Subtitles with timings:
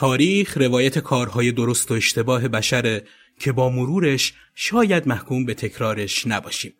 [0.00, 3.04] تاریخ روایت کارهای درست و اشتباه بشره
[3.38, 6.72] که با مرورش شاید محکوم به تکرارش نباشیم.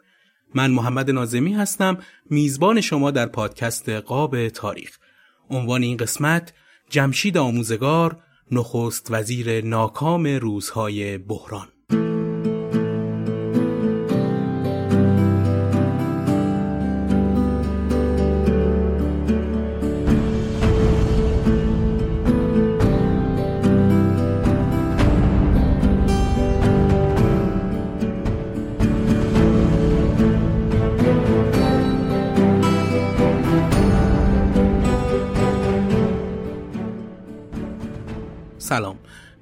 [0.55, 1.99] من محمد نازمی هستم
[2.31, 4.99] میزبان شما در پادکست قاب تاریخ.
[5.51, 6.53] عنوان این قسمت
[6.91, 11.69] جمشید آموزگار نخست وزیر ناکام روزهای بحران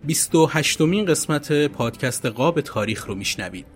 [0.08, 3.66] 28 مین قسمت پادکست قاب تاریخ رو میشنوید.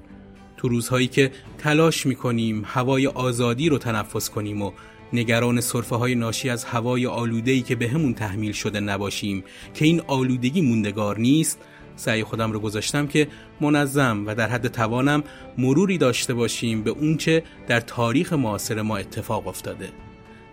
[0.57, 4.73] تو روزهایی که تلاش می‌کنیم هوای آزادی رو تنفس کنیم و
[5.13, 9.45] نگران صرفه های ناشی از هوای آلودهی که به همون تحمیل شده نباشیم
[9.75, 11.59] که این آلودگی موندگار نیست
[11.97, 13.29] سعی خودم رو گذاشتم که
[13.61, 15.25] منظم و در حد توانم
[15.59, 19.89] مروری داشته باشیم به اونچه در تاریخ معاصر ما اتفاق افتاده.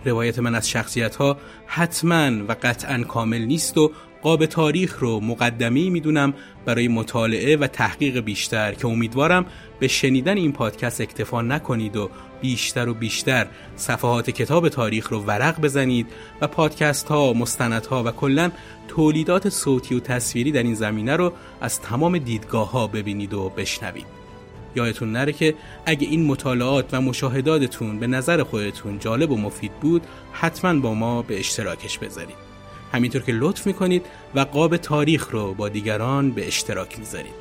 [0.05, 3.91] روایت من از شخصیت ها حتما و قطعا کامل نیست و
[4.23, 6.33] قاب تاریخ رو مقدمی می‌دونم
[6.65, 9.45] برای مطالعه و تحقیق بیشتر که امیدوارم
[9.79, 12.09] به شنیدن این پادکست اکتفا نکنید و
[12.41, 16.07] بیشتر و بیشتر صفحات کتاب تاریخ رو ورق بزنید
[16.41, 18.51] و پادکست ها، مستند ها و کلا
[18.87, 24.05] تولیدات صوتی و تصویری در این زمینه رو از تمام دیدگاه ها ببینید و بشنوید.
[24.75, 25.55] یادتون نره که
[25.85, 31.21] اگه این مطالعات و مشاهداتتون به نظر خودتون جالب و مفید بود حتما با ما
[31.21, 32.48] به اشتراکش بذارید.
[32.93, 34.05] همینطور که لطف می‌کنید
[34.35, 37.39] و قاب تاریخ رو با دیگران به اشتراک می‌ذارید.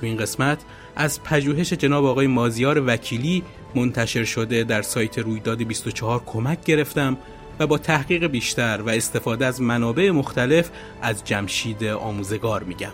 [0.00, 0.58] تو این قسمت
[0.96, 3.42] از پژوهش جناب آقای مازیار وکیلی
[3.74, 7.16] منتشر شده در سایت رویداد 24 کمک گرفتم
[7.58, 10.70] و با تحقیق بیشتر و استفاده از منابع مختلف
[11.02, 12.92] از جمشید آموزگار میگم.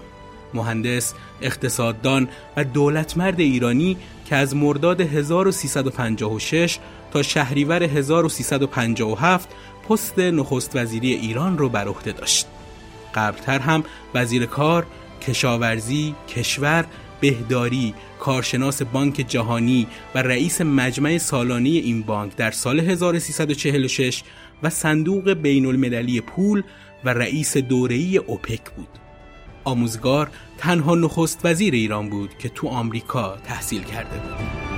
[0.54, 6.78] مهندس، اقتصاددان و دولتمرد ایرانی که از مرداد 1356
[7.12, 9.48] تا شهریور 1357
[9.88, 12.46] پست نخست وزیری ایران رو بر عهده داشت.
[13.14, 14.86] قبلتر هم وزیر کار،
[15.22, 16.84] کشاورزی، کشور،
[17.20, 24.22] بهداری، کارشناس بانک جهانی و رئیس مجمع سالانه این بانک در سال 1346
[24.62, 26.62] و صندوق بین المللی پول
[27.04, 28.88] و رئیس دوره‌ای اوپک بود.
[29.64, 34.75] آموزگار تنها نخست وزیر ایران بود که تو آمریکا تحصیل کرده بود.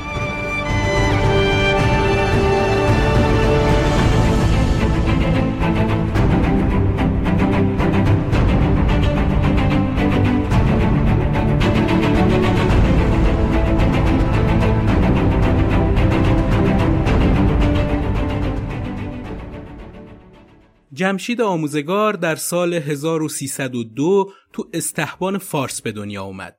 [20.99, 26.57] جمشید آموزگار در سال 1302 تو استحبان فارس به دنیا اومد.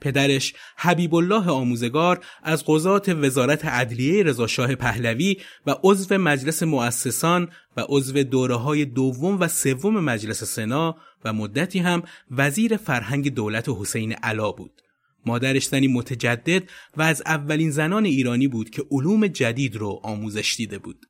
[0.00, 7.84] پدرش حبیب الله آموزگار از قضات وزارت عدلیه رضاشاه پهلوی و عضو مجلس مؤسسان و
[7.88, 14.12] عضو دوره های دوم و سوم مجلس سنا و مدتی هم وزیر فرهنگ دولت حسین
[14.12, 14.82] علا بود.
[15.26, 16.62] مادرش زنی متجدد
[16.96, 21.09] و از اولین زنان ایرانی بود که علوم جدید رو آموزش دیده بود.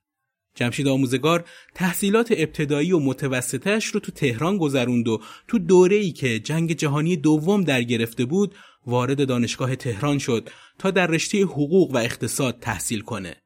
[0.55, 1.44] جمشید آموزگار
[1.75, 7.17] تحصیلات ابتدایی و متوسطش رو تو تهران گذروند و تو دوره ای که جنگ جهانی
[7.17, 8.55] دوم در گرفته بود
[8.87, 13.37] وارد دانشگاه تهران شد تا در رشته حقوق و اقتصاد تحصیل کنه.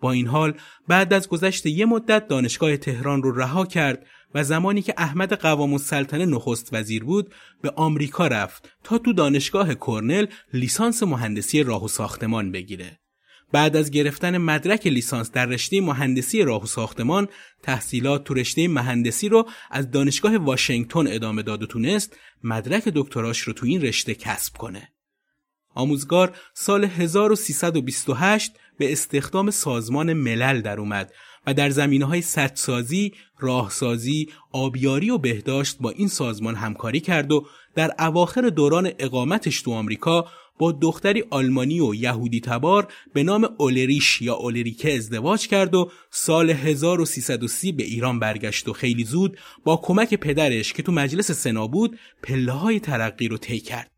[0.00, 0.54] با این حال
[0.88, 5.72] بعد از گذشت یه مدت دانشگاه تهران رو رها کرد و زمانی که احمد قوام
[5.72, 11.88] السلطنه نخست وزیر بود به آمریکا رفت تا تو دانشگاه کرنل لیسانس مهندسی راه و
[11.88, 12.98] ساختمان بگیره.
[13.52, 17.28] بعد از گرفتن مدرک لیسانس در رشته مهندسی راه و ساختمان
[17.62, 23.52] تحصیلات تو رشته مهندسی رو از دانشگاه واشنگتن ادامه داد و تونست مدرک دکتراش رو
[23.52, 24.88] تو این رشته کسب کنه.
[25.74, 31.12] آموزگار سال 1328 به استخدام سازمان ملل در اومد
[31.46, 37.46] و در زمینه های سدسازی، راهسازی، آبیاری و بهداشت با این سازمان همکاری کرد و
[37.74, 40.26] در اواخر دوران اقامتش تو آمریکا
[40.58, 46.50] با دختری آلمانی و یهودی تبار به نام اولریش یا اولریکه ازدواج کرد و سال
[46.50, 51.98] 1330 به ایران برگشت و خیلی زود با کمک پدرش که تو مجلس سنا بود
[52.22, 53.90] پله های ترقی رو طی کرد.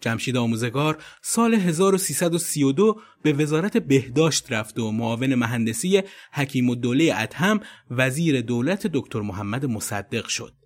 [0.00, 6.02] جمشید آموزگار سال 1332 به وزارت بهداشت رفت و معاون مهندسی
[6.32, 7.60] حکیم و دوله ادهم
[7.90, 10.63] وزیر دولت دکتر محمد مصدق شد.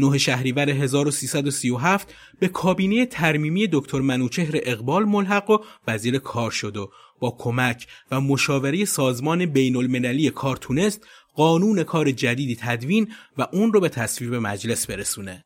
[0.00, 5.58] 9 شهریور 1337 به کابینه ترمیمی دکتر منوچهر اقبال ملحق و
[5.88, 12.10] وزیر کار شد و با کمک و مشاوره سازمان بین المللی کار تونست قانون کار
[12.10, 15.44] جدیدی تدوین و اون رو به تصویب مجلس برسونه.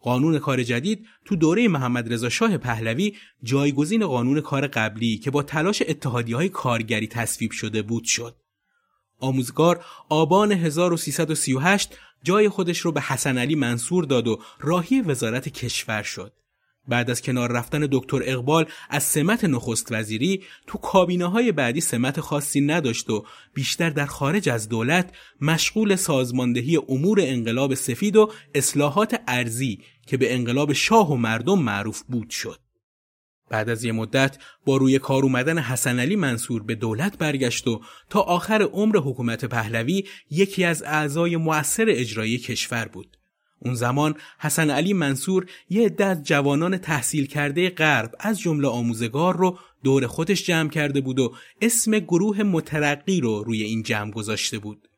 [0.00, 5.42] قانون کار جدید تو دوره محمد رضا شاه پهلوی جایگزین قانون کار قبلی که با
[5.42, 8.36] تلاش اتحادی های کارگری تصویب شده بود شد.
[9.24, 16.02] آموزگار آبان 1338 جای خودش رو به حسن علی منصور داد و راهی وزارت کشور
[16.02, 16.32] شد.
[16.88, 22.20] بعد از کنار رفتن دکتر اقبال از سمت نخست وزیری تو کابینه های بعدی سمت
[22.20, 23.24] خاصی نداشت و
[23.54, 30.34] بیشتر در خارج از دولت مشغول سازماندهی امور انقلاب سفید و اصلاحات ارزی که به
[30.34, 32.63] انقلاب شاه و مردم معروف بود شد.
[33.48, 37.80] بعد از یه مدت با روی کار اومدن حسن علی منصور به دولت برگشت و
[38.10, 43.16] تا آخر عمر حکومت پهلوی یکی از اعضای مؤثر اجرایی کشور بود.
[43.58, 49.58] اون زمان حسن علی منصور یه عده جوانان تحصیل کرده غرب از جمله آموزگار رو
[49.84, 54.88] دور خودش جمع کرده بود و اسم گروه مترقی رو روی این جمع گذاشته بود.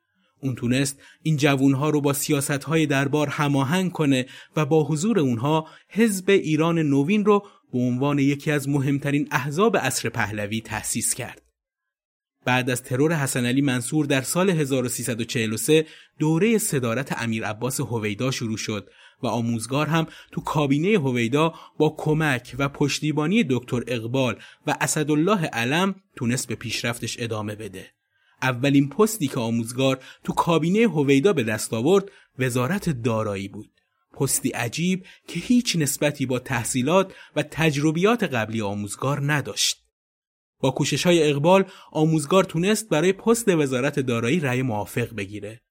[0.47, 4.27] اون تونست این جوانها رو با سیاستهای دربار هماهنگ کنه
[4.57, 10.09] و با حضور اونها حزب ایران نوین رو به عنوان یکی از مهمترین احزاب عصر
[10.09, 11.43] پهلوی تأسیس کرد.
[12.45, 15.87] بعد از ترور حسن علی منصور در سال 1343
[16.19, 18.91] دوره صدارت امیر عباس هویدا شروع شد
[19.23, 25.95] و آموزگار هم تو کابینه هویدا با کمک و پشتیبانی دکتر اقبال و اسدالله علم
[26.17, 27.96] تونست به پیشرفتش ادامه بده.
[28.47, 33.71] اولین پستی که آموزگار تو کابینه هویدا به دست آورد وزارت دارایی بود.
[34.13, 39.83] پستی عجیب که هیچ نسبتی با تحصیلات و تجربیات قبلی آموزگار نداشت.
[40.61, 45.63] با کوشش های اقبال آموزگار تونست برای پست وزارت دارایی رأی موافق بگیره.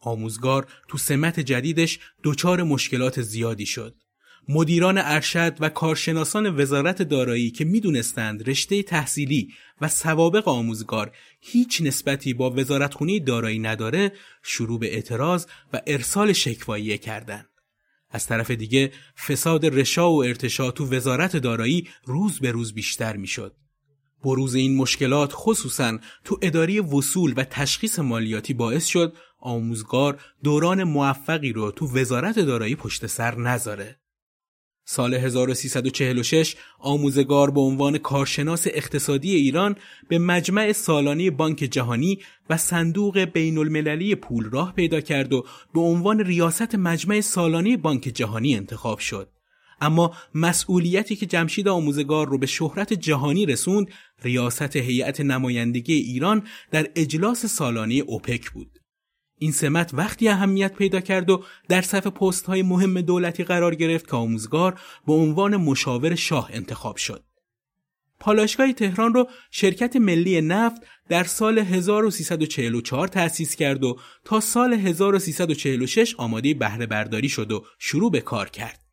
[0.00, 4.03] آموزگار تو سمت جدیدش دچار مشکلات زیادی شد.
[4.48, 12.34] مدیران ارشد و کارشناسان وزارت دارایی که می‌دونستند رشته تحصیلی و سوابق آموزگار هیچ نسبتی
[12.34, 14.12] با وزارتخونه دارایی نداره
[14.42, 17.48] شروع به اعتراض و ارسال شکواییه کردند.
[18.10, 18.92] از طرف دیگه
[19.26, 23.56] فساد رشا و ارتشا تو وزارت دارایی روز به روز بیشتر می‌شد.
[24.24, 31.52] بروز این مشکلات خصوصا تو اداری وصول و تشخیص مالیاتی باعث شد آموزگار دوران موفقی
[31.52, 33.98] رو تو وزارت دارایی پشت سر نذاره.
[34.84, 39.76] سال 1346 آموزگار به عنوان کارشناس اقتصادی ایران
[40.08, 42.18] به مجمع سالانه بانک جهانی
[42.50, 48.02] و صندوق بین المللی پول راه پیدا کرد و به عنوان ریاست مجمع سالانه بانک
[48.02, 49.28] جهانی انتخاب شد.
[49.80, 53.90] اما مسئولیتی که جمشید آموزگار رو به شهرت جهانی رسوند
[54.22, 58.83] ریاست هیئت نمایندگی ایران در اجلاس سالانه اوپک بود.
[59.38, 64.10] این سمت وقتی اهمیت پیدا کرد و در صف پست های مهم دولتی قرار گرفت
[64.10, 67.24] که آموزگار به عنوان مشاور شاه انتخاب شد.
[68.20, 76.14] پالاشگاه تهران رو شرکت ملی نفت در سال 1344 تأسیس کرد و تا سال 1346
[76.18, 78.83] آماده بهره برداری شد و شروع به کار کرد.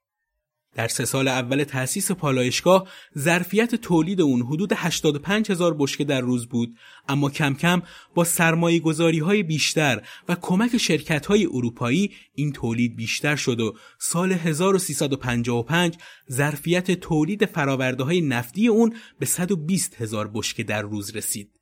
[0.76, 2.88] در سه سال اول تأسیس پالایشگاه
[3.18, 6.76] ظرفیت تولید اون حدود 85 هزار بشکه در روز بود
[7.10, 7.82] اما کم کم
[8.16, 13.76] با سرمایه گذاری های بیشتر و کمک شرکت های اروپایی این تولید بیشتر شد و
[14.00, 15.98] سال 1355
[16.32, 21.61] ظرفیت تولید فراورده های نفتی اون به 120 هزار بشکه در روز رسید.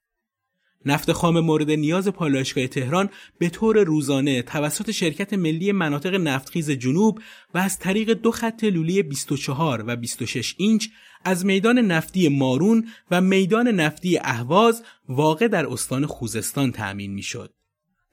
[0.86, 3.09] نفت خام مورد نیاز پالایشگاه تهران
[3.39, 7.19] به طور روزانه توسط شرکت ملی مناطق نفتخیز جنوب
[7.53, 10.88] و از طریق دو خط لولی 24 و 26 اینچ
[11.25, 17.53] از میدان نفتی مارون و میدان نفتی اهواز واقع در استان خوزستان تأمین می‌شد.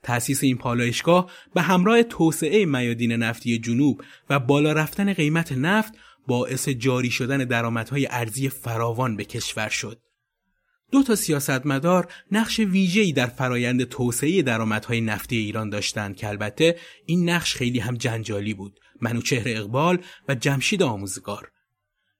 [0.03, 5.93] تأسیس این پالایشگاه به همراه توسعه میادین نفتی جنوب و بالا رفتن قیمت نفت
[6.27, 9.99] باعث جاری شدن درآمدهای ارزی فراوان به کشور شد.
[10.93, 16.77] دو تا سیاستمدار نقش ویژه‌ای در فرایند توسعه درآمدهای نفتی ایران داشتند که البته
[17.07, 18.81] این نقش خیلی هم جنجالی بود.
[19.01, 21.51] منوچهر اقبال و جمشید آموزگار.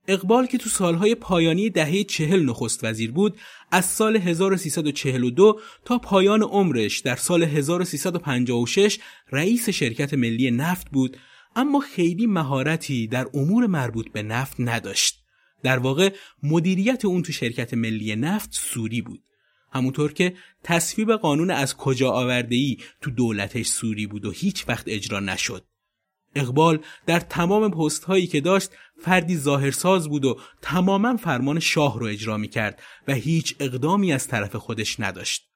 [0.09, 3.37] اقبال که تو سالهای پایانی دهه چهل نخست وزیر بود
[3.71, 8.99] از سال 1342 تا پایان عمرش در سال 1356
[9.33, 11.17] رئیس شرکت ملی نفت بود
[11.57, 15.26] اما خیلی مهارتی در امور مربوط به نفت نداشت.
[15.67, 19.23] در واقع مدیریت اون تو شرکت ملی نفت سوری بود.
[19.73, 24.85] همونطور که تصویب قانون از کجا آورده ای تو دولتش سوری بود و هیچ وقت
[24.87, 25.65] اجرا نشد.
[26.35, 28.71] اقبال در تمام پست هایی که داشت
[29.03, 34.29] فردی ظاهرساز بود و تماما فرمان شاه رو اجرا می کرد و هیچ اقدامی از
[34.29, 35.49] طرف خودش نداشت.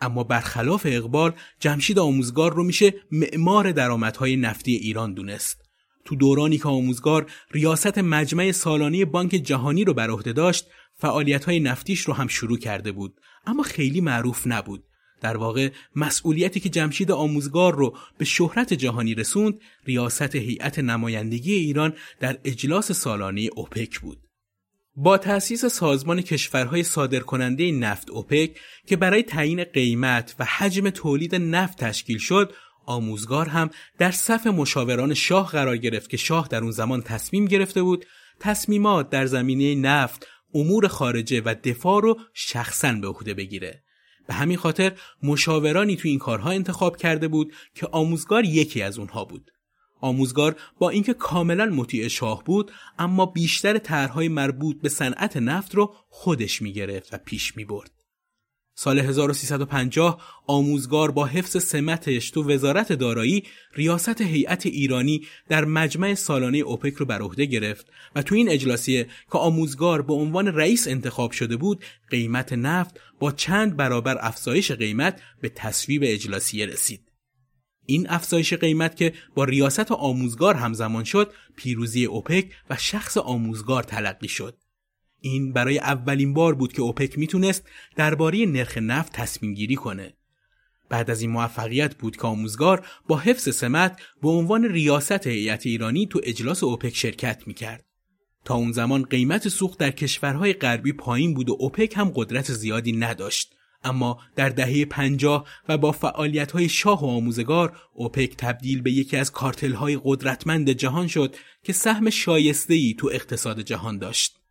[0.00, 5.63] اما برخلاف اقبال جمشید آموزگار رو میشه معمار درآمدهای نفتی ایران دونست.
[6.04, 12.00] تو دورانی که آموزگار ریاست مجمع سالانه بانک جهانی رو بر عهده داشت، فعالیت‌های نفتیش
[12.00, 14.84] رو هم شروع کرده بود، اما خیلی معروف نبود.
[15.20, 21.94] در واقع مسئولیتی که جمشید آموزگار رو به شهرت جهانی رسوند ریاست هیئت نمایندگی ایران
[22.20, 24.18] در اجلاس سالانه اوپک بود.
[24.96, 31.84] با تأسیس سازمان کشورهای صادرکننده نفت اوپک که برای تعیین قیمت و حجم تولید نفت
[31.84, 32.52] تشکیل شد،
[32.86, 37.82] آموزگار هم در صف مشاوران شاه قرار گرفت که شاه در اون زمان تصمیم گرفته
[37.82, 38.06] بود
[38.40, 43.82] تصمیمات در زمینه نفت، امور خارجه و دفاع رو شخصا به عهده بگیره.
[44.26, 49.24] به همین خاطر مشاورانی تو این کارها انتخاب کرده بود که آموزگار یکی از اونها
[49.24, 49.50] بود.
[50.00, 55.94] آموزگار با اینکه کاملا مطیع شاه بود اما بیشتر طرحهای مربوط به صنعت نفت رو
[56.08, 58.03] خودش می‌گرفت و پیش می‌برد.
[58.74, 66.58] سال 1350 آموزگار با حفظ سمتش تو وزارت دارایی ریاست هیئت ایرانی در مجمع سالانه
[66.58, 71.30] اوپک رو بر عهده گرفت و تو این اجلاسیه که آموزگار به عنوان رئیس انتخاب
[71.30, 77.00] شده بود قیمت نفت با چند برابر افزایش قیمت به تصویب اجلاسیه رسید.
[77.86, 84.28] این افزایش قیمت که با ریاست آموزگار همزمان شد پیروزی اوپک و شخص آموزگار تلقی
[84.28, 84.63] شد.
[85.24, 87.64] این برای اولین بار بود که اوپک می‌تونست
[87.96, 90.14] درباره نرخ نفت تصمیم گیری کنه.
[90.88, 96.06] بعد از این موفقیت بود که آموزگار با حفظ سمت به عنوان ریاست هیئت ایرانی
[96.06, 97.84] تو اجلاس اوپک شرکت می‌کرد.
[98.44, 102.92] تا اون زمان قیمت سوخت در کشورهای غربی پایین بود و اوپک هم قدرت زیادی
[102.92, 103.54] نداشت.
[103.84, 109.16] اما در دهه پنجاه و با فعالیت های شاه و آموزگار اوپک تبدیل به یکی
[109.16, 114.43] از کارتل های قدرتمند جهان شد که سهم شایسته ای تو اقتصاد جهان داشت.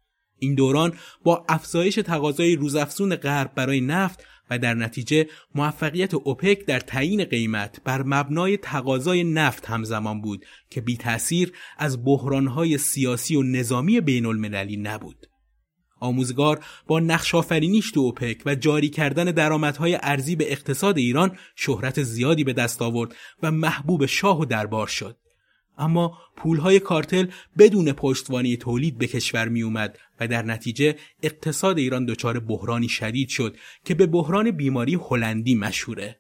[0.44, 6.80] این دوران با افزایش تقاضای روزافزون غرب برای نفت و در نتیجه موفقیت اوپک در
[6.80, 13.44] تعیین قیمت بر مبنای تقاضای نفت همزمان بود که بی تأثیر از بحرانهای سیاسی و
[13.44, 15.28] نظامی بین المللی نبود.
[16.00, 22.04] آموزگار با نقش آفرینیش تو اوپک و جاری کردن درآمدهای ارزی به اقتصاد ایران شهرت
[22.04, 25.18] زیادی به دست آورد و محبوب شاه و دربار شد.
[25.78, 27.28] اما پولهای کارتل
[27.58, 33.30] بدون پشتوانه تولید به کشور می اومد و در نتیجه اقتصاد ایران دچار بحرانی شدید
[33.30, 36.20] شد که به بحران بیماری هلندی مشهوره.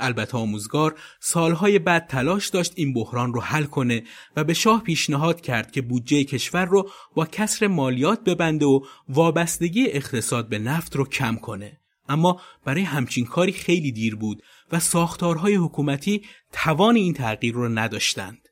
[0.00, 4.02] البته آموزگار سالهای بعد تلاش داشت این بحران رو حل کنه
[4.36, 9.86] و به شاه پیشنهاد کرد که بودجه کشور رو با کسر مالیات ببنده و وابستگی
[9.86, 11.80] اقتصاد به نفت رو کم کنه.
[12.08, 18.47] اما برای همچین کاری خیلی دیر بود و ساختارهای حکومتی توان این تغییر رو نداشتند.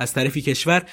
[0.00, 0.86] از طرفی کشور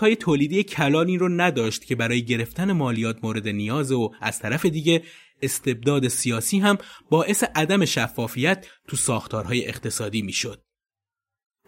[0.00, 5.02] های تولیدی کلانی رو نداشت که برای گرفتن مالیات مورد نیاز و از طرف دیگه
[5.42, 6.78] استبداد سیاسی هم
[7.10, 10.62] باعث عدم شفافیت تو ساختارهای اقتصادی می‌شد.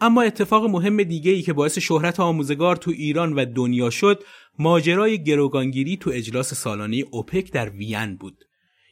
[0.01, 4.23] اما اتفاق مهم دیگه ای که باعث شهرت آموزگار تو ایران و دنیا شد
[4.59, 8.45] ماجرای گروگانگیری تو اجلاس سالانه اوپک در وین بود.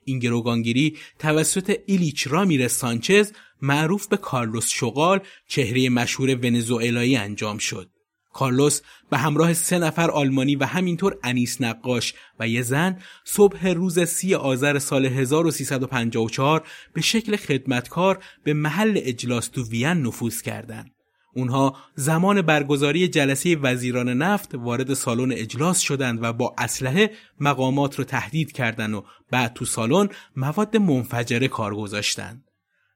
[0.10, 7.90] این گروگانگیری توسط ایلیچ رامیر سانچز معروف به کارلوس شغال چهره مشهور ونزوئلایی انجام شد.
[8.34, 14.00] کارلوس به همراه سه نفر آلمانی و همینطور انیس نقاش و یه زن صبح روز
[14.00, 16.64] سی آذر سال 1354
[16.94, 20.99] به شکل خدمتکار به محل اجلاس تو وین نفوذ کردند.
[21.40, 28.04] اونها زمان برگزاری جلسه وزیران نفت وارد سالن اجلاس شدند و با اسلحه مقامات رو
[28.04, 32.44] تهدید کردند و بعد تو سالن مواد منفجره کار گذاشتند.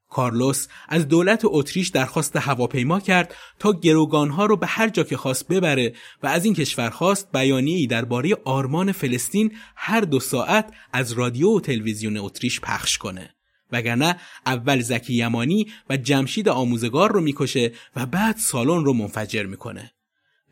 [0.10, 5.48] کارلوس از دولت اتریش درخواست هواپیما کرد تا گروگانها رو به هر جا که خواست
[5.48, 11.50] ببره و از این کشور خواست بیانیه‌ای درباره آرمان فلسطین هر دو ساعت از رادیو
[11.50, 13.36] و تلویزیون اتریش پخش کنه.
[13.74, 14.16] وگرنه
[14.46, 19.92] اول زکی یمانی و جمشید آموزگار رو می‌کشه و بعد سالن رو منفجر می‌کنه.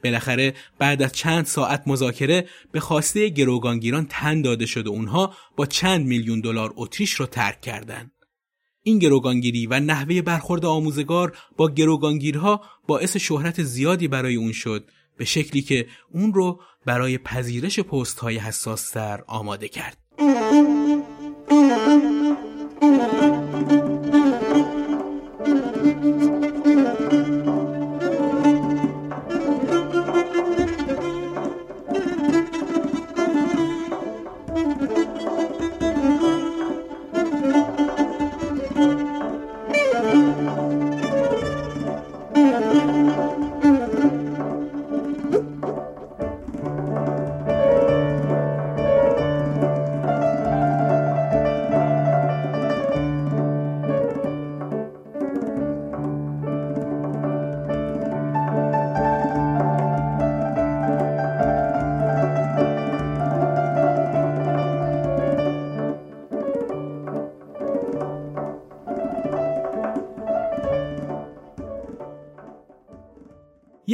[0.04, 5.66] بالاخره بعد از چند ساعت مذاکره به خواسته گروگانگیران تن داده شد و اونها با
[5.66, 8.12] چند میلیون دلار اتریش رو ترک کردند.
[8.84, 15.26] این گروگانگیری و نحوه برخورد آموزگار با گروگانگیرها باعث شهرت زیادی برای اون شد به
[15.26, 19.98] شکلی که اون رو برای پذیرش پست های حساستر آماده کرد.
[23.02, 23.31] Thank you.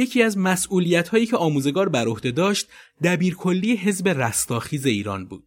[0.08, 2.68] یکی از مسئولیت هایی که آموزگار بر عهده داشت
[3.04, 5.44] دبیرکلی حزب رستاخیز ایران بود.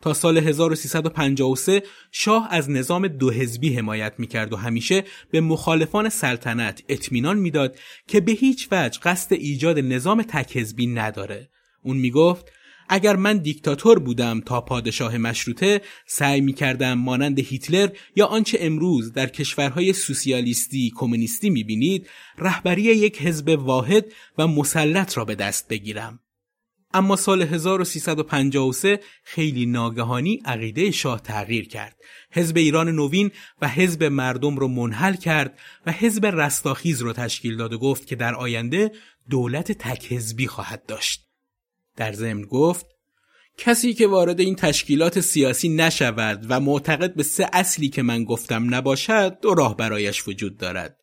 [0.00, 6.82] تا سال 1353 شاه از نظام دو حزبی حمایت می‌کرد و همیشه به مخالفان سلطنت
[6.88, 11.48] اطمینان می‌داد که به هیچ وجه قصد ایجاد نظام تک حزبی نداره.
[11.82, 12.52] اون می‌گفت
[12.88, 19.12] اگر من دیکتاتور بودم تا پادشاه مشروطه سعی می کردم مانند هیتلر یا آنچه امروز
[19.12, 25.68] در کشورهای سوسیالیستی کمونیستی می بینید رهبری یک حزب واحد و مسلط را به دست
[25.68, 26.20] بگیرم.
[26.94, 31.96] اما سال 1353 خیلی ناگهانی عقیده شاه تغییر کرد.
[32.30, 33.30] حزب ایران نوین
[33.62, 38.16] و حزب مردم رو منحل کرد و حزب رستاخیز رو تشکیل داد و گفت که
[38.16, 38.92] در آینده
[39.30, 41.27] دولت تک حزبی خواهد داشت.
[41.98, 42.86] در ضمن گفت
[43.56, 48.74] کسی که وارد این تشکیلات سیاسی نشود و معتقد به سه اصلی که من گفتم
[48.74, 50.96] نباشد دو راه برایش وجود دارد.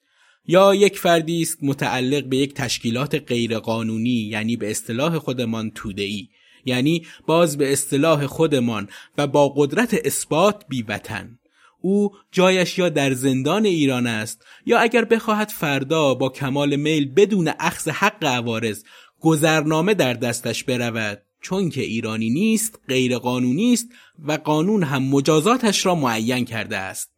[0.47, 6.27] یا یک فردی است متعلق به یک تشکیلات غیرقانونی یعنی به اصطلاح خودمان توده‌ای
[6.65, 11.39] یعنی باز به اصطلاح خودمان و با قدرت اثبات بیوطن.
[11.81, 17.51] او جایش یا در زندان ایران است یا اگر بخواهد فردا با کمال میل بدون
[17.59, 18.83] اخذ حق عوارض
[19.25, 21.21] گذرنامه در دستش برود.
[21.41, 23.87] چون که ایرانی نیست غیر قانونی است
[24.25, 27.11] و قانون هم مجازاتش را معین کرده است.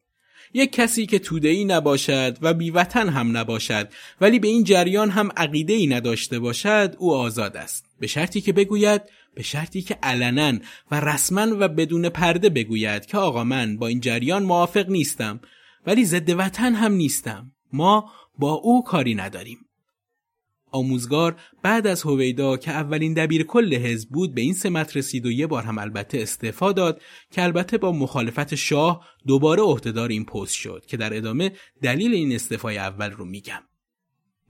[0.54, 3.89] یک کسی که ای نباشد و بیوطن هم نباشد
[4.22, 7.86] ولی به این جریان هم عقیده ای نداشته باشد او آزاد است.
[8.00, 9.02] به شرطی که بگوید
[9.36, 10.60] به شرطی که علنا
[10.91, 15.39] و رسما و بدون پرده بگوید که آقا من با این جریان موافق نیستم
[15.88, 17.52] ولی ضد وطن هم نیستم.
[17.74, 19.67] ما با او کاری نداریم.
[20.72, 25.32] آموزگار بعد از هویدا که اولین دبیر کل حزب بود به این سمت رسید و
[25.32, 27.02] یه بار هم البته استعفا داد
[27.32, 31.52] که البته با مخالفت شاه دوباره عهدهدار این پست شد که در ادامه
[31.82, 33.62] دلیل این استعفای اول رو میگم.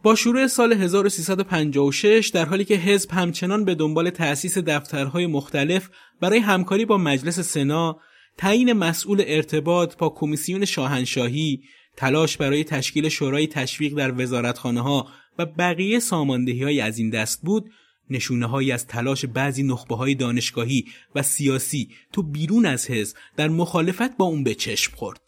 [0.04, 5.90] با شروع سال 1356 در حالی که حزب همچنان به دنبال تأسیس دفترهای مختلف
[6.22, 8.00] برای همکاری با مجلس سنا،
[8.38, 11.62] تعیین مسئول ارتباط با کمیسیون شاهنشاهی،
[11.98, 15.08] تلاش برای تشکیل شورای تشویق در وزارتخانه ها
[15.40, 17.72] و بقیه ساماندهی های از این دست بود
[18.10, 23.48] نشونه هایی از تلاش بعضی نخبه های دانشگاهی و سیاسی تو بیرون از حزب در
[23.48, 25.22] مخالفت با اون به چشم خورد.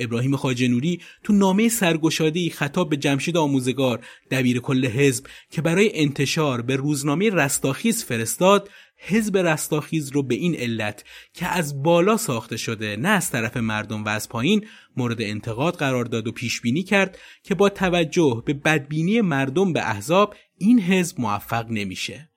[0.00, 6.62] ابراهیم خاجنوری تو نامه سرگشادی خطاب به جمشید آموزگار دبیر کل حزب که برای انتشار
[6.62, 8.70] به روزنامه رستاخیز فرستاد
[9.06, 14.04] حزب رستاخیز رو به این علت که از بالا ساخته شده نه از طرف مردم
[14.04, 18.54] و از پایین مورد انتقاد قرار داد و پیش بینی کرد که با توجه به
[18.54, 22.30] بدبینی مردم به احزاب این حزب موفق نمیشه.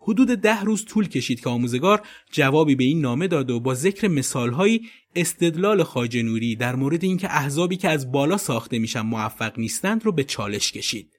[0.00, 4.08] حدود ده روز طول کشید که آموزگار جوابی به این نامه داد و با ذکر
[4.08, 10.12] مثالهایی استدلال خاجنوری در مورد اینکه احزابی که از بالا ساخته میشن موفق نیستند رو
[10.12, 11.18] به چالش کشید.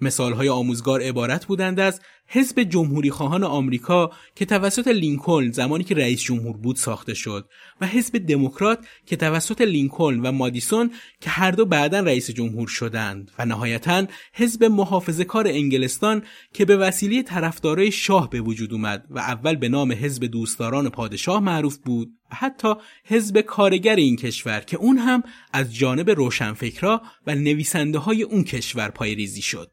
[0.00, 6.22] مثالهای آموزگار عبارت بودند از حزب جمهوری خواهان آمریکا که توسط لینکلن زمانی که رئیس
[6.22, 7.48] جمهور بود ساخته شد
[7.80, 13.30] و حزب دموکرات که توسط لینکلن و مادیسون که هر دو بعدا رئیس جمهور شدند
[13.38, 16.22] و نهایتا حزب محافظه کار انگلستان
[16.54, 21.40] که به وسیله طرفدارای شاه به وجود اومد و اول به نام حزب دوستداران پادشاه
[21.40, 27.34] معروف بود و حتی حزب کارگر این کشور که اون هم از جانب روشنفکرا و
[27.34, 29.70] نویسنده های اون کشور پایریزی شد.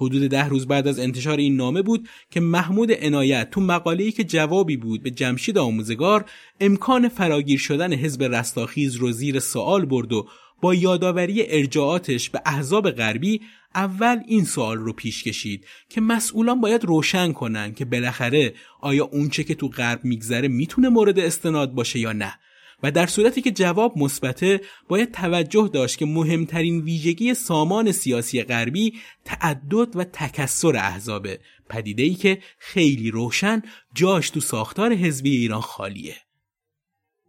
[0.00, 4.24] حدود ده روز بعد از انتشار این نامه بود که محمود عنایت تو مقاله‌ای که
[4.24, 6.24] جوابی بود به جمشید آموزگار
[6.60, 10.28] امکان فراگیر شدن حزب رستاخیز رو زیر سوال برد و
[10.60, 13.40] با یادآوری ارجاعاتش به احزاب غربی
[13.74, 19.44] اول این سوال رو پیش کشید که مسئولان باید روشن کنن که بالاخره آیا اونچه
[19.44, 22.34] که تو غرب میگذره می‌تونه مورد استناد باشه یا نه.
[22.82, 28.94] و در صورتی که جواب مثبته باید توجه داشت که مهمترین ویژگی سامان سیاسی غربی
[29.24, 31.40] تعدد و تکسر احزابه.
[31.68, 33.62] پدیده ای که خیلی روشن
[33.94, 36.16] جاش تو ساختار حزبی ایران خالیه.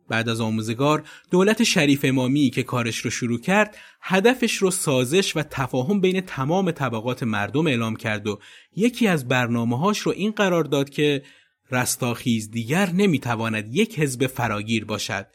[0.10, 5.44] بعد از آموزگار دولت شریف امامی که کارش رو شروع کرد هدفش رو سازش و
[5.44, 8.40] تفاهم بین تمام طبقات مردم اعلام کرد و
[8.76, 11.24] یکی از برنامه رو این قرار داد که
[11.72, 15.28] رستاخیز دیگر نمی‌تواند یک حزب فراگیر باشد.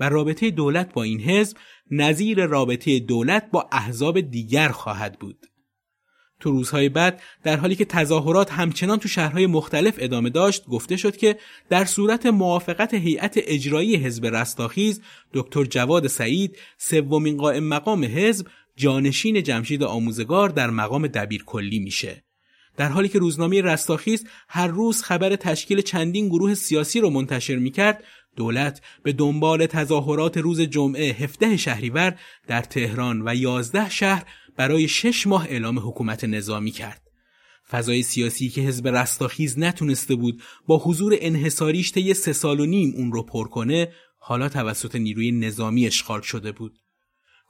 [0.00, 1.56] و رابطه دولت با این حزب
[1.90, 5.46] نظیر رابطه دولت با احزاب دیگر خواهد بود.
[6.40, 11.16] تو روزهای بعد در حالی که تظاهرات همچنان تو شهرهای مختلف ادامه داشت گفته شد
[11.16, 15.00] که در صورت موافقت هیئت اجرایی حزب رستاخیز
[15.32, 22.24] دکتر جواد سعید سومین قائم مقام حزب جانشین جمشید آموزگار در مقام دبیر کلی میشه
[22.76, 28.04] در حالی که روزنامه رستاخیز هر روز خبر تشکیل چندین گروه سیاسی رو منتشر می‌کرد
[28.36, 34.24] دولت به دنبال تظاهرات روز جمعه 17 شهریور در تهران و 11 شهر
[34.56, 37.02] برای شش ماه اعلام حکومت نظامی کرد.
[37.70, 42.94] فضای سیاسی که حزب رستاخیز نتونسته بود با حضور انحصاریش طی سه سال و نیم
[42.96, 46.78] اون رو پر کنه حالا توسط نیروی نظامی اشغال شده بود.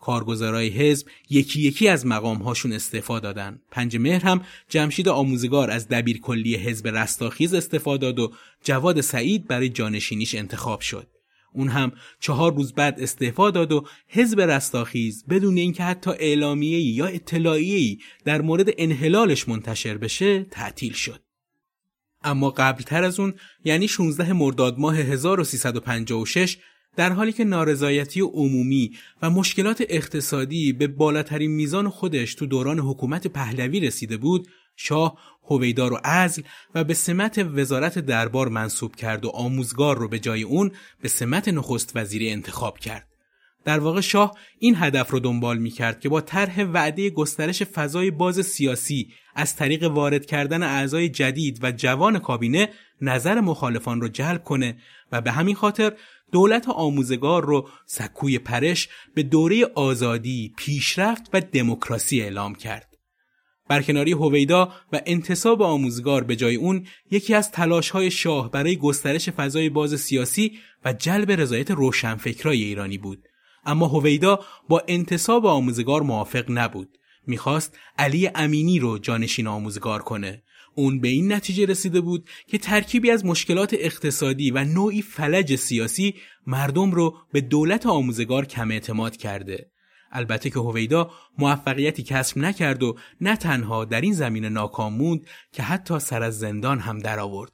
[0.07, 3.61] کارگزارای حزب یکی یکی از مقام هاشون استعفا دادن.
[3.71, 8.33] پنج مهر هم جمشید آموزگار از دبیر کلی حزب رستاخیز استفاده داد و
[8.65, 11.07] جواد سعید برای جانشینیش انتخاب شد.
[11.53, 17.07] اون هم چهار روز بعد استعفا داد و حزب رستاخیز بدون اینکه حتی اعلامیه‌ای یا
[17.07, 21.21] اطلاعیه‌ای در مورد انحلالش منتشر بشه تعطیل شد.
[22.25, 26.59] اما قبلتر از اون یعنی 16 مرداد ماه 1356
[26.97, 33.27] در حالی که نارضایتی عمومی و مشکلات اقتصادی به بالاترین میزان خودش تو دوران حکومت
[33.27, 36.43] پهلوی رسیده بود شاه هویدا رو ازل
[36.75, 40.71] و به سمت وزارت دربار منصوب کرد و آموزگار رو به جای اون
[41.03, 43.07] به سمت نخست وزیری انتخاب کرد.
[43.65, 48.11] در واقع شاه این هدف رو دنبال می کرد که با طرح وعده گسترش فضای
[48.11, 52.69] باز سیاسی از طریق وارد کردن اعضای جدید و جوان کابینه
[53.01, 54.77] نظر مخالفان رو جلب کنه
[55.13, 55.93] و به همین خاطر
[56.33, 62.97] دولت آموزگار رو سکوی پرش به دوره آزادی، پیشرفت و دموکراسی اعلام کرد.
[63.69, 67.51] برکناری هویدا و انتصاب آموزگار به جای اون یکی از
[67.93, 73.25] های شاه برای گسترش فضای باز سیاسی و جلب رضایت روشنفکرای ایرانی بود.
[73.65, 76.89] اما هویدا با انتصاب آموزگار موافق نبود.
[77.27, 80.43] می‌خواست علی امینی رو جانشین آموزگار کنه
[80.77, 86.15] اون به این نتیجه رسیده بود که ترکیبی از مشکلات اقتصادی و نوعی فلج سیاسی
[86.47, 89.71] مردم رو به دولت آموزگار کم اعتماد کرده.
[90.13, 95.63] البته که هویدا موفقیتی کسب نکرد و نه تنها در این زمینه ناکام موند که
[95.63, 97.53] حتی سر از زندان هم درآورد.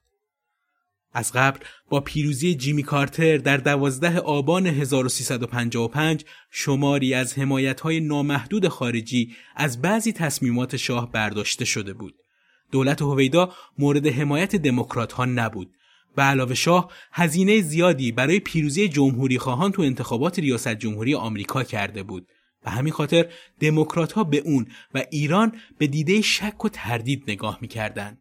[1.12, 9.34] از قبل با پیروزی جیمی کارتر در دوازده آبان 1355 شماری از حمایتهای نامحدود خارجی
[9.56, 12.21] از بعضی تصمیمات شاه برداشته شده بود.
[12.72, 15.70] دولت هویدا مورد حمایت دموکرات ها نبود
[16.16, 22.02] و علاوه شاه هزینه زیادی برای پیروزی جمهوری خواهان تو انتخابات ریاست جمهوری آمریکا کرده
[22.02, 22.28] بود
[22.64, 23.26] و همین خاطر
[23.60, 28.18] دموکرات ها به اون و ایران به دیده شک و تردید نگاه می‌کردند.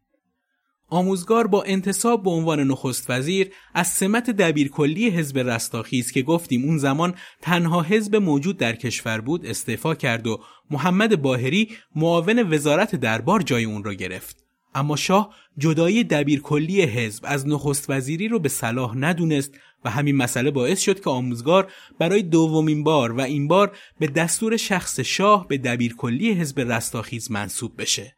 [0.93, 6.77] آموزگار با انتصاب به عنوان نخست وزیر از سمت دبیرکلی حزب رستاخیز که گفتیم اون
[6.77, 10.39] زمان تنها حزب موجود در کشور بود استعفا کرد و
[10.71, 14.40] محمد باهری معاون وزارت دربار جای اون را گرفت.
[14.73, 19.53] اما شاه جدایی دبیرکلی حزب از نخست وزیری رو به صلاح ندونست
[19.85, 24.57] و همین مسئله باعث شد که آموزگار برای دومین بار و این بار به دستور
[24.57, 28.15] شخص شاه به دبیرکلی حزب رستاخیز منصوب بشه.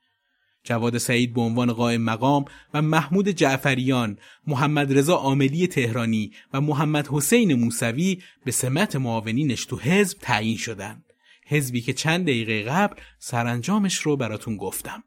[0.64, 7.08] جواد سعید به عنوان قائم مقام و محمود جعفریان، محمد رضا عاملی تهرانی و محمد
[7.08, 11.04] حسین موسوی به سمت معاونینش تو حزب تعیین شدند.
[11.48, 15.04] حزبی که چند دقیقه قبل سرانجامش رو براتون گفتم.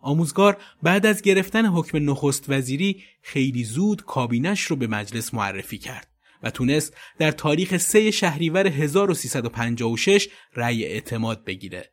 [0.00, 6.08] آموزگار بعد از گرفتن حکم نخست وزیری خیلی زود کابینش رو به مجلس معرفی کرد
[6.42, 11.90] و تونست در تاریخ 3 شهریور 1356 رأی اعتماد بگیره.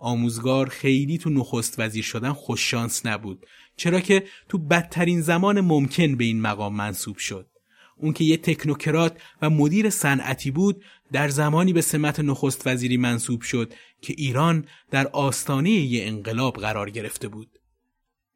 [0.00, 6.24] آموزگار خیلی تو نخست وزیر شدن خوششانس نبود چرا که تو بدترین زمان ممکن به
[6.24, 7.51] این مقام منصوب شد.
[7.96, 13.42] اون که یه تکنوکرات و مدیر صنعتی بود در زمانی به سمت نخست وزیری منصوب
[13.42, 17.58] شد که ایران در آستانه یه انقلاب قرار گرفته بود.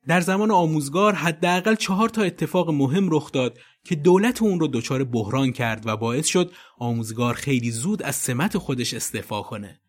[0.09, 5.05] در زمان آموزگار حداقل چهار تا اتفاق مهم رخ داد که دولت اون رو دچار
[5.05, 9.81] بحران کرد و باعث شد آموزگار خیلی زود از سمت خودش استعفا کنه.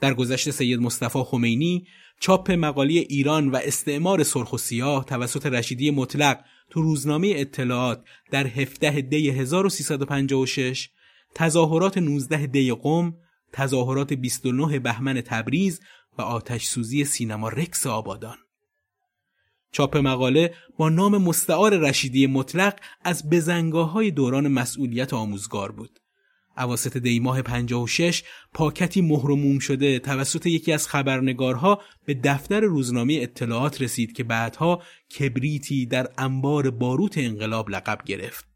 [0.00, 1.86] در گذشته سید مصطفی خمینی
[2.20, 8.46] چاپ مقالی ایران و استعمار سرخ و سیاه توسط رشیدی مطلق تو روزنامه اطلاعات در
[8.46, 10.90] 17 دی 1356
[11.34, 13.14] تظاهرات 19 دی قم
[13.52, 15.80] تظاهرات 29 بهمن تبریز
[16.18, 18.36] و آتش سوزی سینما رکس آبادان
[19.74, 26.00] چاپ مقاله با نام مستعار رشیدی مطلق از بزنگاه های دوران مسئولیت آموزگار بود.
[26.58, 28.22] اواسط دیماه 56
[28.54, 34.82] پاکتی مهرموم شده توسط یکی از خبرنگارها به دفتر روزنامه اطلاعات رسید که بعدها
[35.18, 38.54] کبریتی در انبار باروت انقلاب لقب گرفت.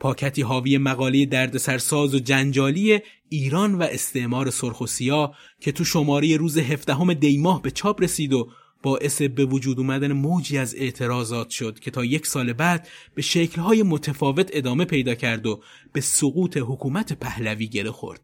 [0.00, 6.36] پاکتی حاوی مقاله دردسرساز و جنجالی ایران و استعمار سرخ و سیاه که تو شماره
[6.36, 8.48] روز هفدهم دیماه به چاپ رسید و
[8.84, 13.82] باعث به وجود اومدن موجی از اعتراضات شد که تا یک سال بعد به شکلهای
[13.82, 18.20] متفاوت ادامه پیدا کرد و به سقوط حکومت پهلوی گره خورد.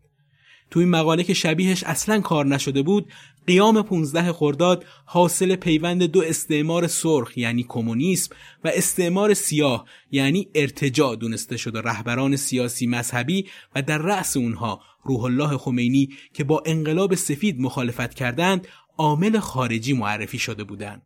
[0.70, 3.12] تو این مقاله که شبیهش اصلا کار نشده بود
[3.46, 11.16] قیام 15 خرداد حاصل پیوند دو استعمار سرخ یعنی کمونیسم و استعمار سیاه یعنی ارتجاع
[11.16, 16.62] دونسته شد و رهبران سیاسی مذهبی و در رأس اونها روح الله خمینی که با
[16.66, 18.68] انقلاب سفید مخالفت کردند
[19.00, 21.02] عامل خارجی معرفی شده بودند.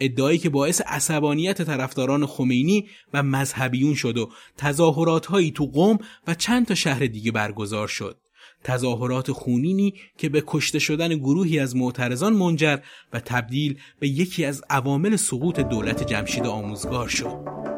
[0.00, 6.34] ادعایی که باعث عصبانیت طرفداران خمینی و مذهبیون شد و تظاهرات هایی تو قوم و
[6.34, 8.20] چند تا شهر دیگه برگزار شد.
[8.64, 12.78] تظاهرات خونینی که به کشته شدن گروهی از معترضان منجر
[13.12, 17.77] و تبدیل به یکی از عوامل سقوط دولت جمشید آموزگار شد.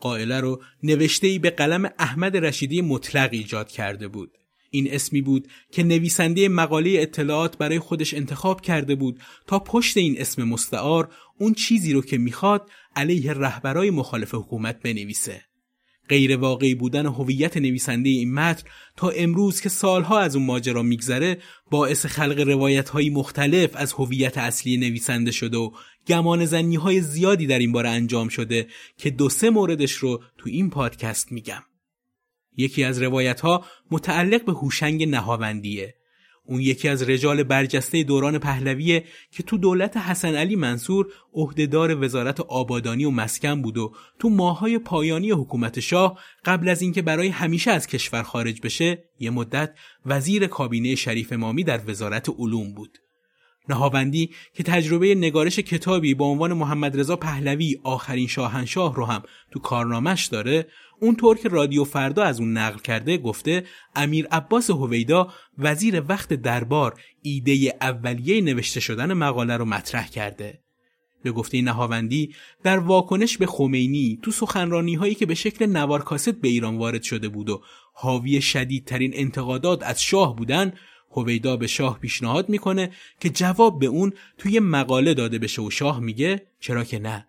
[0.00, 4.32] قائله رو نوشته به قلم احمد رشیدی مطلق ایجاد کرده بود.
[4.70, 10.20] این اسمی بود که نویسنده مقاله اطلاعات برای خودش انتخاب کرده بود تا پشت این
[10.20, 15.49] اسم مستعار اون چیزی رو که می‌خواد علیه رهبرای مخالف حکومت بنویسه.
[16.10, 21.38] غیر واقعی بودن هویت نویسنده این متن تا امروز که سالها از اون ماجرا میگذره
[21.70, 25.70] باعث خلق روایت های مختلف از هویت اصلی نویسنده شده و
[26.06, 30.50] گمان زنی های زیادی در این باره انجام شده که دو سه موردش رو تو
[30.50, 31.62] این پادکست میگم.
[32.56, 35.99] یکی از روایت ها متعلق به هوشنگ نهاوندیه
[36.50, 42.40] اون یکی از رجال برجسته دوران پهلویه که تو دولت حسن علی منصور عهدهدار وزارت
[42.40, 47.70] آبادانی و مسکن بود و تو ماهای پایانی حکومت شاه قبل از اینکه برای همیشه
[47.70, 49.74] از کشور خارج بشه یه مدت
[50.06, 52.98] وزیر کابینه شریف مامی در وزارت علوم بود.
[53.68, 59.58] نهاوندی که تجربه نگارش کتابی با عنوان محمد رضا پهلوی آخرین شاهنشاه رو هم تو
[59.58, 60.66] کارنامش داره
[61.00, 63.64] اونطور که رادیو فردا از اون نقل کرده گفته
[63.96, 70.60] امیر عباس هویدا وزیر وقت دربار ایده اولیه نوشته شدن مقاله رو مطرح کرده.
[71.22, 76.30] به گفته نهاوندی در واکنش به خمینی تو سخنرانی هایی که به شکل نوار کاست
[76.30, 80.72] به ایران وارد شده بود و حاوی شدیدترین انتقادات از شاه بودن
[81.10, 86.00] هویدا به شاه پیشنهاد می‌کنه که جواب به اون توی مقاله داده بشه و شاه
[86.00, 87.26] میگه چرا که نه.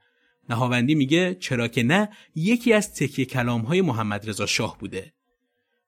[0.51, 5.13] نهاوندی میگه چرا که نه یکی از تکیه کلام های محمد رضا شاه بوده.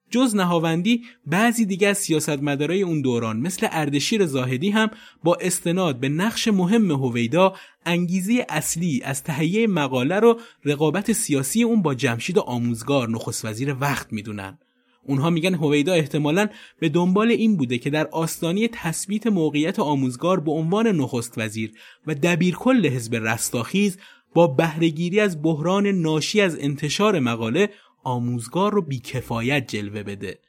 [0.09, 4.89] جز نهاوندی بعضی دیگه از سیاستمدارای اون دوران مثل اردشیر زاهدی هم
[5.23, 7.53] با استناد به نقش مهم هویدا
[7.85, 14.13] انگیزه اصلی از تهیه مقاله رو رقابت سیاسی اون با جمشید آموزگار نخست وزیر وقت
[14.13, 14.57] می‌دونن.
[15.05, 16.47] اونها میگن هویدا احتمالا
[16.79, 21.71] به دنبال این بوده که در آستانی تثبیت موقعیت آموزگار به عنوان نخست وزیر
[22.07, 23.97] و دبیرکل حزب رستاخیز
[24.33, 27.69] با بهرهگیری از بحران ناشی از انتشار مقاله
[28.03, 30.39] آموزگار رو بیکفایت جلوه بده.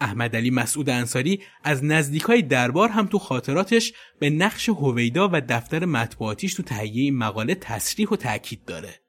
[0.00, 5.84] احمد علی مسعود انصاری از نزدیکای دربار هم تو خاطراتش به نقش هویدا و دفتر
[5.84, 9.07] مطبوعاتیش تو تهیه این مقاله تصریح و تاکید داره.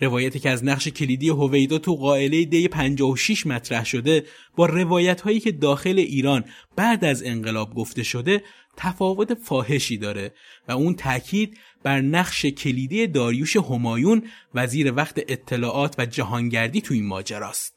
[0.00, 4.24] روایتی که از نقش کلیدی هویدا تو قائله دی 56 مطرح شده
[4.56, 6.44] با روایت هایی که داخل ایران
[6.76, 8.42] بعد از انقلاب گفته شده
[8.76, 10.32] تفاوت فاحشی داره
[10.68, 14.22] و اون تاکید بر نقش کلیدی داریوش همایون
[14.54, 17.74] وزیر وقت اطلاعات و جهانگردی تو این ماجراست.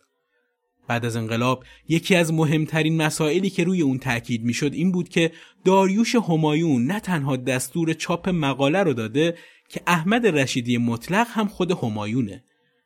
[0.88, 5.32] بعد از انقلاب یکی از مهمترین مسائلی که روی اون تاکید می‌شد این بود که
[5.66, 9.36] داریوش همایون نه تنها دستور چاپ مقاله رو داده
[9.70, 12.44] که احمد رشیدی مطلق هم خود همایونه.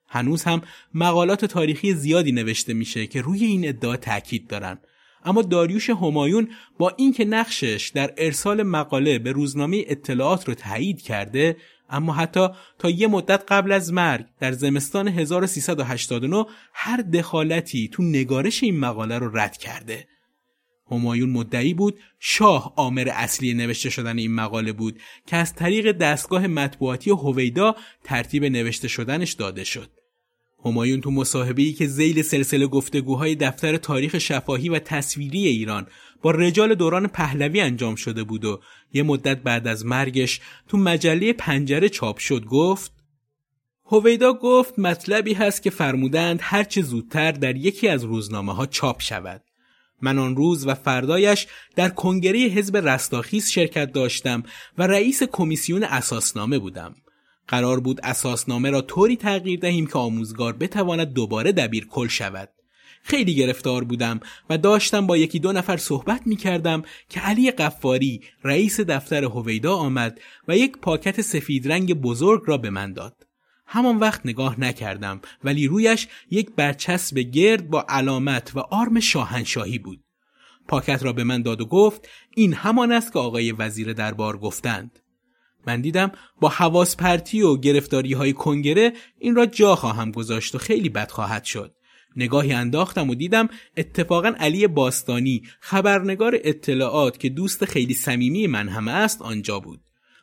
[0.08, 0.62] هنوز هم
[0.94, 4.80] مقالات تاریخی زیادی نوشته میشه که روی این ادعا تاکید دارن
[5.26, 11.58] اما داریوش همایون با اینکه نقشش در ارسال مقاله به روزنامه اطلاعات رو تایید کرده
[11.90, 12.48] اما حتی
[12.80, 19.18] تا یه مدت قبل از مرگ در زمستان 1389 هر دخالتی تو نگارش این مقاله
[19.18, 20.08] رو رد کرده
[20.92, 26.48] همایون مدعی بود شاه آمر اصلی نوشته شدن این مقاله بود که از طریق دستگاه
[26.48, 29.90] مطبوعاتی هویدا ترتیب نوشته شدنش داده شد.
[30.66, 35.88] همایون تو مصاحبه‌ای که زیل سلسله گفتگوهای دفتر تاریخ شفاهی و تصویری ایران
[36.22, 38.62] با رجال دوران پهلوی انجام شده بود و
[38.94, 42.92] یه مدت بعد از مرگش تو مجله پنجره چاپ شد گفت
[43.86, 49.44] هویدا گفت مطلبی هست که فرمودند هرچه زودتر در یکی از روزنامه ها چاپ شود.
[50.02, 54.44] من آن روز و فردایش در کنگره حزب رستاخیز شرکت داشتم
[54.78, 56.96] و رئیس کمیسیون اساسنامه بودم
[57.48, 62.50] قرار بود اساسنامه را طوری تغییر دهیم که آموزگار بتواند دوباره دبیر کل شود
[63.04, 68.22] خیلی گرفتار بودم و داشتم با یکی دو نفر صحبت می کردم که علی قفاری
[68.44, 73.31] رئیس دفتر هویدا آمد و یک پاکت سفید رنگ بزرگ را به من داد.
[73.74, 80.04] همان وقت نگاه نکردم ولی رویش یک برچسب گرد با علامت و آرم شاهنشاهی بود.
[80.68, 85.00] پاکت را به من داد و گفت این همان است که آقای وزیر دربار گفتند.
[85.68, 90.58] من دیدم با حواس پرتی و گرفتاری های کنگره این را جا خواهم گذاشت و
[90.58, 91.76] خیلی بد خواهد شد.
[92.16, 98.88] نگاهی انداختم و دیدم اتفاقا علی باستانی خبرنگار اطلاعات که دوست خیلی صمیمی من هم
[98.88, 99.82] است آنجا بود.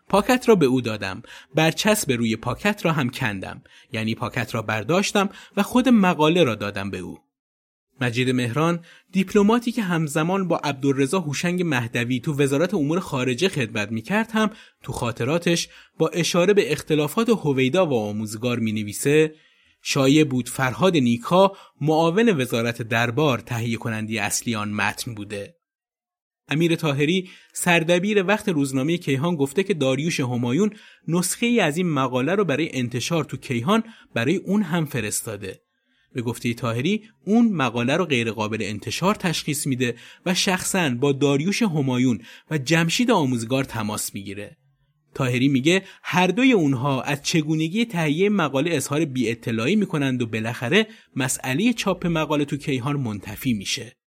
[0.09, 1.23] پاکت را به او دادم.
[1.55, 3.63] برچسب روی پاکت را هم کندم.
[3.93, 7.19] یعنی پاکت را برداشتم و خود مقاله را دادم به او.
[8.01, 8.81] مجید مهران
[9.13, 14.51] دیپلماتی که همزمان با عبدالرضا هوشنگ مهدوی تو وزارت امور خارجه خدمت می‌کرد هم
[14.83, 15.69] تو خاطراتش
[15.99, 19.35] با اشاره به اختلافات هویدا و آموزگار می نویسه
[19.83, 25.58] شایع بود فرهاد نیکا معاون وزارت دربار تهیه کنندی اصلی آن متن بوده.
[26.49, 30.71] امیر تاهری سردبیر وقت روزنامه کیهان گفته که داریوش همایون
[31.09, 33.83] نسخه ای از این مقاله رو برای انتشار تو کیهان
[34.15, 35.61] برای اون هم فرستاده.
[36.13, 39.95] به گفته تاهری اون مقاله رو غیرقابل انتشار تشخیص میده
[40.27, 42.21] و شخصا با داریوش همایون
[42.51, 44.57] و جمشید آموزگار تماس می‌گیره.
[45.15, 50.87] تاهری میگه هر دوی اونها از چگونگی تهیه مقاله اظهار بی اطلاعی می‌کنند و بالاخره
[51.17, 53.98] مسئله چاپ مقاله تو کیهان منتفی میشه.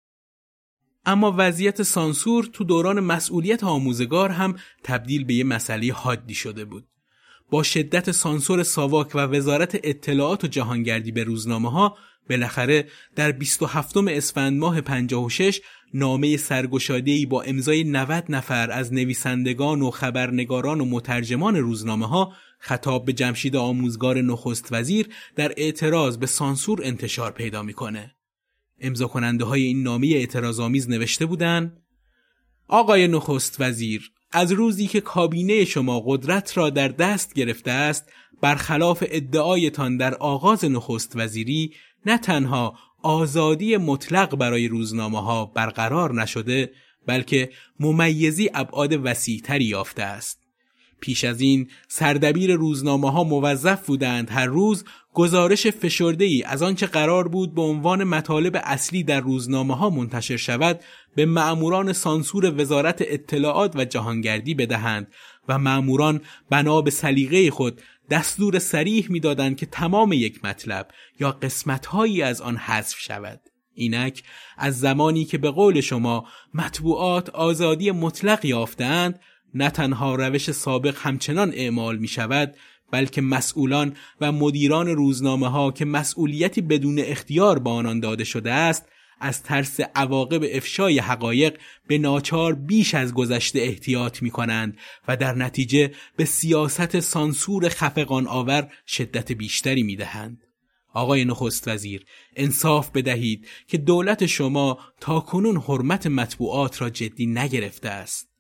[1.05, 6.87] اما وضعیت سانسور تو دوران مسئولیت آموزگار هم تبدیل به یه مسئله حادی شده بود.
[7.51, 11.97] با شدت سانسور ساواک و وزارت اطلاعات و جهانگردی به روزنامه ها
[12.29, 15.61] بالاخره در 27 اسفند ماه 56
[15.93, 23.05] نامه سرگشاده‌ای با امضای 90 نفر از نویسندگان و خبرنگاران و مترجمان روزنامه ها خطاب
[23.05, 28.15] به جمشید آموزگار نخست وزیر در اعتراض به سانسور انتشار پیدا می‌کنه.
[28.81, 31.81] امضا کننده های این نامه اعتراضآمیز نوشته بودند
[32.67, 38.09] آقای نخست وزیر از روزی که کابینه شما قدرت را در دست گرفته است
[38.41, 41.73] برخلاف ادعایتان در آغاز نخست وزیری
[42.05, 46.71] نه تنها آزادی مطلق برای روزنامه ها برقرار نشده
[47.07, 50.40] بلکه ممیزی ابعاد وسیعتری یافته است.
[51.01, 54.83] پیش از این سردبیر روزنامه ها موظف بودند هر روز
[55.13, 60.37] گزارش فشرده ای از آنچه قرار بود به عنوان مطالب اصلی در روزنامه ها منتشر
[60.37, 60.79] شود
[61.15, 65.07] به معموران سانسور وزارت اطلاعات و جهانگردی بدهند
[65.47, 70.87] و معموران بنا به سلیقه خود دستور سریح می‌دادند که تمام یک مطلب
[71.19, 73.41] یا قسمتهایی از آن حذف شود.
[73.73, 74.23] اینک
[74.57, 79.19] از زمانی که به قول شما مطبوعات آزادی مطلق یافتند
[79.53, 82.55] نه تنها روش سابق همچنان اعمال می شود
[82.91, 88.85] بلکه مسئولان و مدیران روزنامه ها که مسئولیتی بدون اختیار به آنان داده شده است
[89.21, 94.77] از ترس عواقب افشای حقایق به ناچار بیش از گذشته احتیاط می کنند
[95.07, 100.43] و در نتیجه به سیاست سانسور خفقان آور شدت بیشتری می دهند.
[100.93, 107.89] آقای نخست وزیر انصاف بدهید که دولت شما تا کنون حرمت مطبوعات را جدی نگرفته
[107.89, 108.30] است.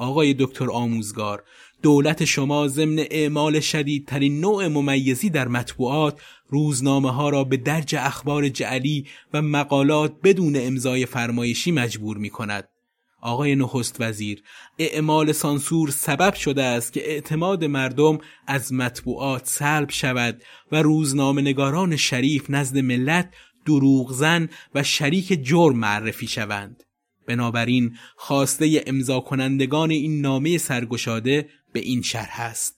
[0.00, 1.42] آقای دکتر آموزگار
[1.82, 8.48] دولت شما ضمن اعمال شدیدترین نوع ممیزی در مطبوعات روزنامه ها را به درج اخبار
[8.48, 12.68] جعلی و مقالات بدون امضای فرمایشی مجبور می کند.
[13.22, 14.42] آقای نخست وزیر
[14.78, 20.42] اعمال سانسور سبب شده است که اعتماد مردم از مطبوعات سلب شود
[20.72, 23.34] و روزنامه نگاران شریف نزد ملت
[23.66, 26.84] دروغزن و شریک جرم معرفی شوند.
[27.30, 32.76] بنابراین خواسته امضا کنندگان این نامه سرگشاده به این شرح است.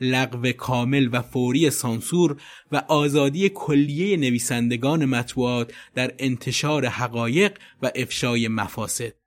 [0.00, 2.36] لغو کامل و فوری سانسور
[2.72, 9.23] و آزادی کلیه نویسندگان مطبوعات در انتشار حقایق و افشای مفاسد.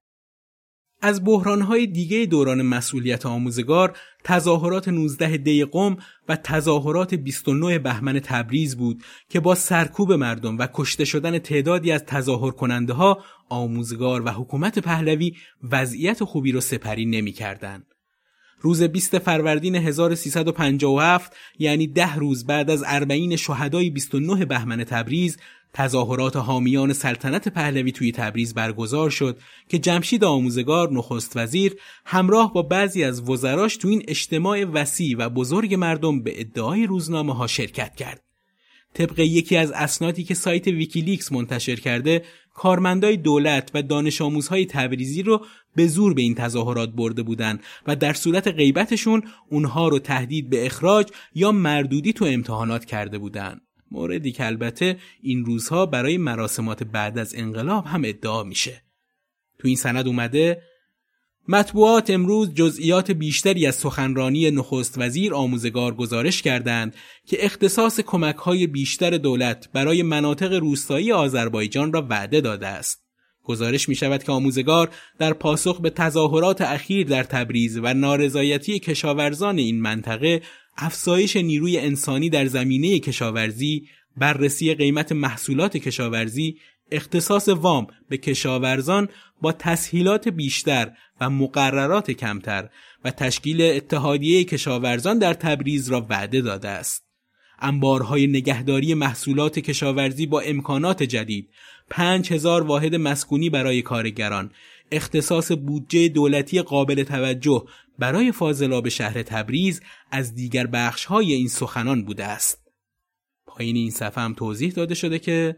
[1.01, 5.97] از بحرانهای دیگه دوران مسئولیت آموزگار تظاهرات 19 دی قم
[6.29, 12.05] و تظاهرات 29 بهمن تبریز بود که با سرکوب مردم و کشته شدن تعدادی از
[12.05, 15.33] تظاهر کننده ها آموزگار و حکومت پهلوی
[15.71, 17.83] وضعیت خوبی را سپری نمی کردن.
[18.59, 25.37] روز 20 فروردین 1357 یعنی ده روز بعد از اربعین شهدای 29 بهمن تبریز
[25.73, 29.39] تظاهرات حامیان سلطنت پهلوی توی تبریز برگزار شد
[29.69, 35.29] که جمشید آموزگار نخست وزیر همراه با بعضی از وزراش تو این اجتماع وسیع و
[35.29, 38.21] بزرگ مردم به ادعای روزنامه ها شرکت کرد.
[38.93, 42.23] طبق یکی از اسنادی که سایت ویکیلیکس منتشر کرده
[42.57, 45.45] کارمندای دولت و دانش آموزهای تبریزی رو
[45.75, 50.65] به زور به این تظاهرات برده بودند و در صورت غیبتشون اونها رو تهدید به
[50.65, 53.61] اخراج یا مردودی تو امتحانات کرده بودند.
[53.91, 58.83] موردی که البته این روزها برای مراسمات بعد از انقلاب هم ادعا میشه.
[59.59, 60.61] تو این سند اومده
[61.49, 66.95] مطبوعات امروز جزئیات بیشتری از سخنرانی نخست وزیر آموزگار گزارش کردند
[67.25, 73.03] که اختصاص کمکهای بیشتر دولت برای مناطق روستایی آذربایجان را وعده داده است.
[73.43, 74.89] گزارش می شود که آموزگار
[75.19, 80.41] در پاسخ به تظاهرات اخیر در تبریز و نارضایتی کشاورزان این منطقه
[80.77, 83.87] افزایش نیروی انسانی در زمینه کشاورزی
[84.17, 86.57] بررسی قیمت محصولات کشاورزی
[86.91, 89.09] اختصاص وام به کشاورزان
[89.41, 92.69] با تسهیلات بیشتر و مقررات کمتر
[93.05, 97.07] و تشکیل اتحادیه کشاورزان در تبریز را وعده داده است.
[97.59, 101.49] انبارهای نگهداری محصولات کشاورزی با امکانات جدید،
[101.89, 104.51] پنج هزار واحد مسکونی برای کارگران،
[104.91, 107.65] اختصاص بودجه دولتی قابل توجه
[107.99, 109.81] برای فاضلاب شهر تبریز
[110.11, 112.67] از دیگر بخشهای این سخنان بوده است.
[113.47, 115.55] پایین این صفحه هم توضیح داده شده که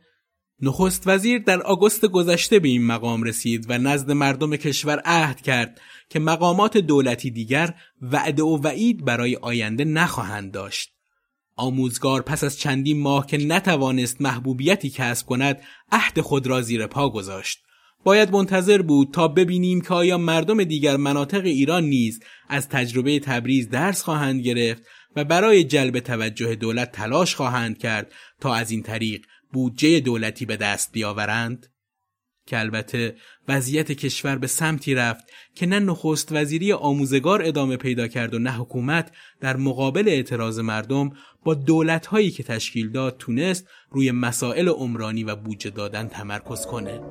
[0.62, 5.82] نخست وزیر در آگوست گذشته به این مقام رسید و نزد مردم کشور عهد کرد
[6.10, 10.90] که مقامات دولتی دیگر وعده و وعید برای آینده نخواهند داشت.
[11.56, 17.10] آموزگار پس از چندین ماه که نتوانست محبوبیتی کسب کند عهد خود را زیر پا
[17.10, 17.60] گذاشت.
[18.04, 23.70] باید منتظر بود تا ببینیم که آیا مردم دیگر مناطق ایران نیز از تجربه تبریز
[23.70, 24.84] درس خواهند گرفت
[25.16, 30.58] و برای جلب توجه دولت تلاش خواهند کرد تا از این طریق بودجه دولتی به
[30.58, 31.68] دست بیاورند
[32.50, 33.16] که البته
[33.48, 35.26] وضعیت کشور به سمتی رفت
[35.56, 41.10] که نه نخست وزیری آموزگار ادامه پیدا کرد و نه حکومت در مقابل اعتراض مردم
[41.44, 47.02] با دولت هایی که تشکیل داد تونست روی مسائل عمرانی و بودجه دادن تمرکز کنه.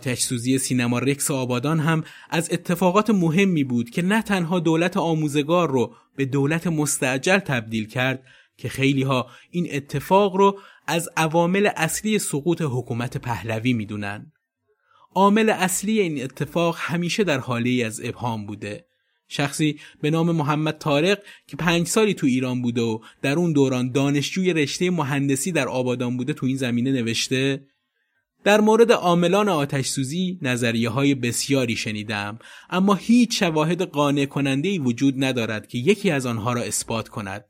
[0.00, 5.70] آتش سوزی سینما رکس آبادان هم از اتفاقات مهمی بود که نه تنها دولت آموزگار
[5.70, 8.22] رو به دولت مستعجل تبدیل کرد
[8.56, 14.32] که خیلی ها این اتفاق رو از عوامل اصلی سقوط حکومت پهلوی می‌دونن.
[15.14, 18.86] عامل اصلی این اتفاق همیشه در حالی از ابهام بوده.
[19.28, 23.92] شخصی به نام محمد طارق که پنج سالی تو ایران بوده و در اون دوران
[23.92, 27.64] دانشجوی رشته مهندسی در آبادان بوده تو این زمینه نوشته
[28.44, 32.38] در مورد عاملان آتش سوزی نظریه های بسیاری شنیدم
[32.70, 37.44] اما هیچ شواهد قانع کننده وجود ندارد که یکی از آنها را اثبات کند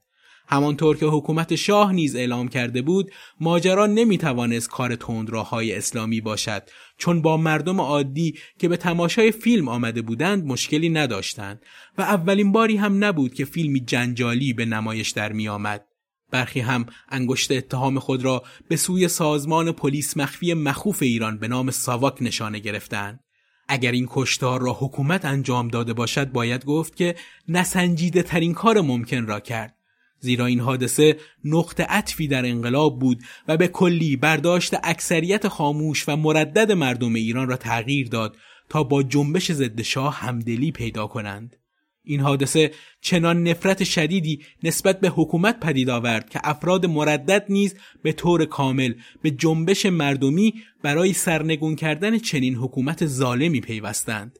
[0.48, 3.10] همانطور که حکومت شاه نیز اعلام کرده بود
[3.40, 6.62] ماجرا نمی‌توانست کار تندراهای اسلامی باشد
[6.98, 11.62] چون با مردم عادی که به تماشای فیلم آمده بودند مشکلی نداشتند
[11.98, 15.89] و اولین باری هم نبود که فیلمی جنجالی به نمایش در می آمد.
[16.30, 21.70] برخی هم انگشت اتهام خود را به سوی سازمان پلیس مخفی مخوف ایران به نام
[21.70, 23.20] ساواک نشانه گرفتند.
[23.68, 27.14] اگر این کشتار را حکومت انجام داده باشد باید گفت که
[27.48, 29.76] نسنجیده ترین کار ممکن را کرد.
[30.20, 36.16] زیرا این حادثه نقطه عطفی در انقلاب بود و به کلی برداشت اکثریت خاموش و
[36.16, 38.36] مردد مردم ایران را تغییر داد
[38.68, 41.56] تا با جنبش ضد شاه همدلی پیدا کنند.
[42.04, 42.70] این حادثه
[43.00, 48.94] چنان نفرت شدیدی نسبت به حکومت پدید آورد که افراد مردد نیز به طور کامل
[49.22, 54.38] به جنبش مردمی برای سرنگون کردن چنین حکومت ظالمی پیوستند.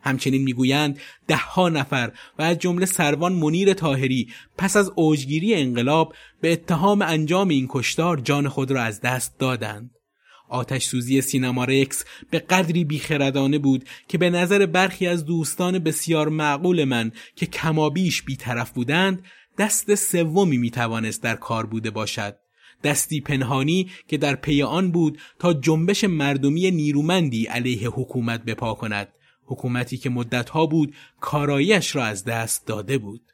[0.00, 4.28] همچنین می‌گویند دهها نفر و از جمله سروان منیر تاهری
[4.58, 9.95] پس از اوجگیری انقلاب به اتهام انجام این کشتار جان خود را از دست دادند.
[10.48, 16.28] آتش سوزی سینما رکس به قدری بیخردانه بود که به نظر برخی از دوستان بسیار
[16.28, 19.22] معقول من که کمابیش بیطرف بودند
[19.58, 22.36] دست سومی می‌توانست در کار بوده باشد.
[22.84, 29.08] دستی پنهانی که در پی آن بود تا جنبش مردمی نیرومندی علیه حکومت بپا کند.
[29.44, 33.32] حکومتی که مدتها بود کارایش را از دست داده بود.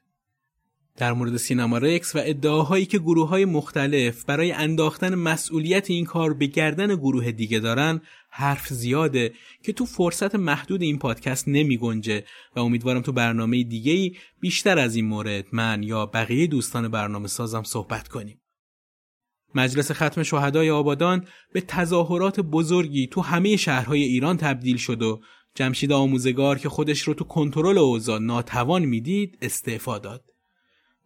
[0.97, 6.34] در مورد سینما رکس و ادعاهایی که گروه های مختلف برای انداختن مسئولیت این کار
[6.34, 9.32] به گردن گروه دیگه دارن حرف زیاده
[9.62, 12.24] که تو فرصت محدود این پادکست نمی گنجه
[12.57, 17.62] و امیدوارم تو برنامه دیگه بیشتر از این مورد من یا بقیه دوستان برنامه سازم
[17.62, 18.40] صحبت کنیم.
[19.55, 25.20] مجلس ختم شهدای آبادان به تظاهرات بزرگی تو همه شهرهای ایران تبدیل شد و
[25.55, 30.32] جمشید آموزگار که خودش رو تو کنترل اوضاع ناتوان می‌دید استعفا داد.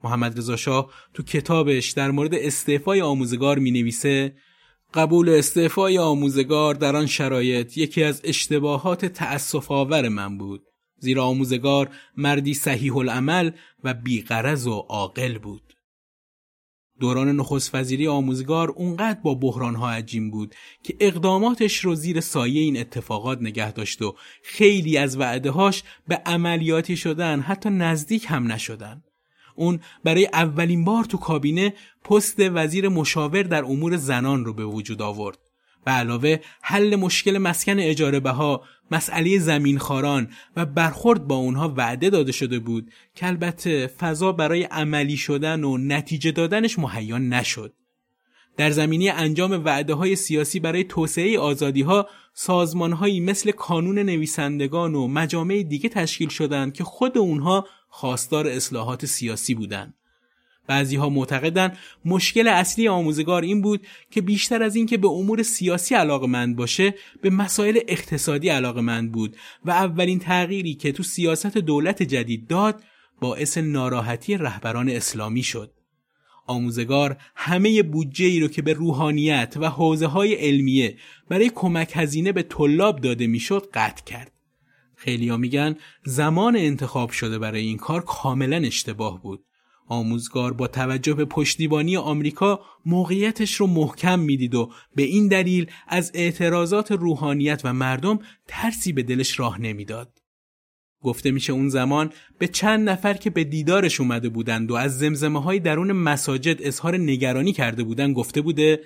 [0.05, 4.35] محمد رضا شاه تو کتابش در مورد استعفای آموزگار می نویسه
[4.95, 10.63] قبول استعفای آموزگار در آن شرایط یکی از اشتباهات تأسف آور من بود.
[10.99, 13.51] زیرا آموزگار مردی صحیح العمل
[13.85, 15.63] و بیغرز و عاقل بود.
[17.01, 22.81] دوران نخست وزیری آموزگار اونقدر با بحرانها عجیم بود که اقداماتش رو زیر سایه این
[22.81, 29.03] اتفاقات نگه داشت و خیلی از وعدهاش به عملیاتی شدن حتی نزدیک هم نشدن.
[29.57, 35.03] اون برای اولین بار تو کابینه پست وزیر مشاور در امور زنان رو به وجود
[35.03, 35.39] آورد
[35.87, 42.11] و علاوه حل مشکل مسکن اجاره بها مسئله زمین خاران و برخورد با اونها وعده
[42.11, 47.75] داده شده بود که البته فضا برای عملی شدن و نتیجه دادنش مهیا نشد.
[48.57, 54.95] در زمینی انجام وعده های سیاسی برای توسعه آزادی ها سازمان هایی مثل کانون نویسندگان
[54.95, 57.67] و مجامع دیگه تشکیل شدند که خود اونها
[57.97, 59.95] خواستار اصلاحات سیاسی بودند.
[60.67, 65.95] بعضی ها معتقدند مشکل اصلی آموزگار این بود که بیشتر از اینکه به امور سیاسی
[65.95, 72.47] علاقمند باشه به مسائل اقتصادی علاقمند بود و اولین تغییری که تو سیاست دولت جدید
[72.47, 72.83] داد
[73.21, 75.73] باعث ناراحتی رهبران اسلامی شد.
[76.47, 80.97] آموزگار همه بودجه ای رو که به روحانیت و حوزه های علمیه
[81.29, 84.36] برای کمک هزینه به طلاب داده می‌شد قطع کرد.
[85.07, 89.45] خیلی میگن زمان انتخاب شده برای این کار کاملا اشتباه بود.
[89.89, 96.11] آموزگار با توجه به پشتیبانی آمریکا موقعیتش رو محکم می‌دید و به این دلیل از
[96.15, 100.19] اعتراضات روحانیت و مردم ترسی به دلش راه نمی‌داد.
[101.03, 105.43] گفته میشه اون زمان به چند نفر که به دیدارش اومده بودند و از زمزمه
[105.43, 108.81] های درون مساجد اظهار نگرانی کرده بودند گفته بوده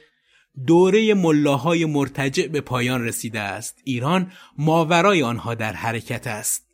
[0.66, 3.80] دوره ملاهای مرتجع به پایان رسیده است.
[3.84, 6.70] ایران ماورای آنها در حرکت است.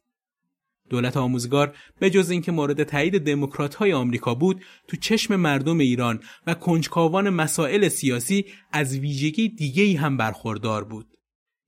[0.90, 6.20] دولت آموزگار به جز اینکه مورد تایید دموکرات های آمریکا بود تو چشم مردم ایران
[6.46, 11.06] و کنجکاوان مسائل سیاسی از ویژگی دیگه ای هم برخوردار بود.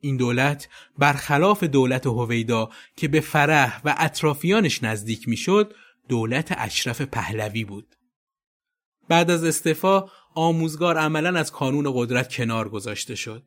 [0.00, 5.74] این دولت برخلاف دولت هویدا که به فرح و اطرافیانش نزدیک می‌شد
[6.08, 7.97] دولت اشرف پهلوی بود.
[9.08, 10.04] بعد از استعفا
[10.34, 13.42] آموزگار عملا از کانون قدرت کنار گذاشته شد.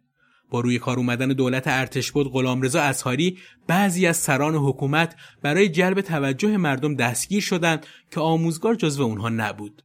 [0.51, 3.37] با روی کار اومدن دولت ارتش بود غلامرضا اصحاری
[3.67, 9.83] بعضی از سران حکومت برای جلب توجه مردم دستگیر شدند که آموزگار جزو اونها نبود.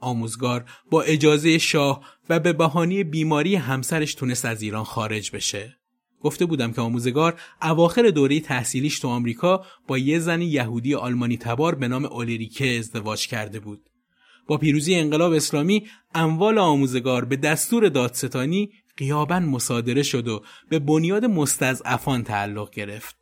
[0.00, 5.76] آموزگار با اجازه شاه و به بهانه بیماری همسرش تونست از ایران خارج بشه.
[6.20, 11.74] گفته بودم که آموزگار اواخر دوره تحصیلیش تو آمریکا با یه زن یهودی آلمانی تبار
[11.74, 13.90] به نام اولیریکه ازدواج کرده بود.
[14.46, 21.24] با پیروزی انقلاب اسلامی اموال آموزگار به دستور دادستانی قیابن مصادره شد و به بنیاد
[21.24, 23.16] مستضعفان تعلق گرفت.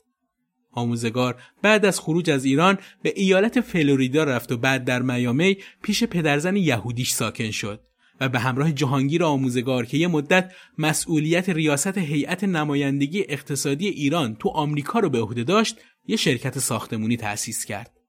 [0.72, 6.04] آموزگار بعد از خروج از ایران به ایالت فلوریدا رفت و بعد در میامی پیش
[6.04, 7.80] پدرزن یهودیش ساکن شد.
[8.20, 14.48] و به همراه جهانگیر آموزگار که یه مدت مسئولیت ریاست هیئت نمایندگی اقتصادی ایران تو
[14.48, 18.01] آمریکا رو به عهده داشت یه شرکت ساختمونی تأسیس کرد.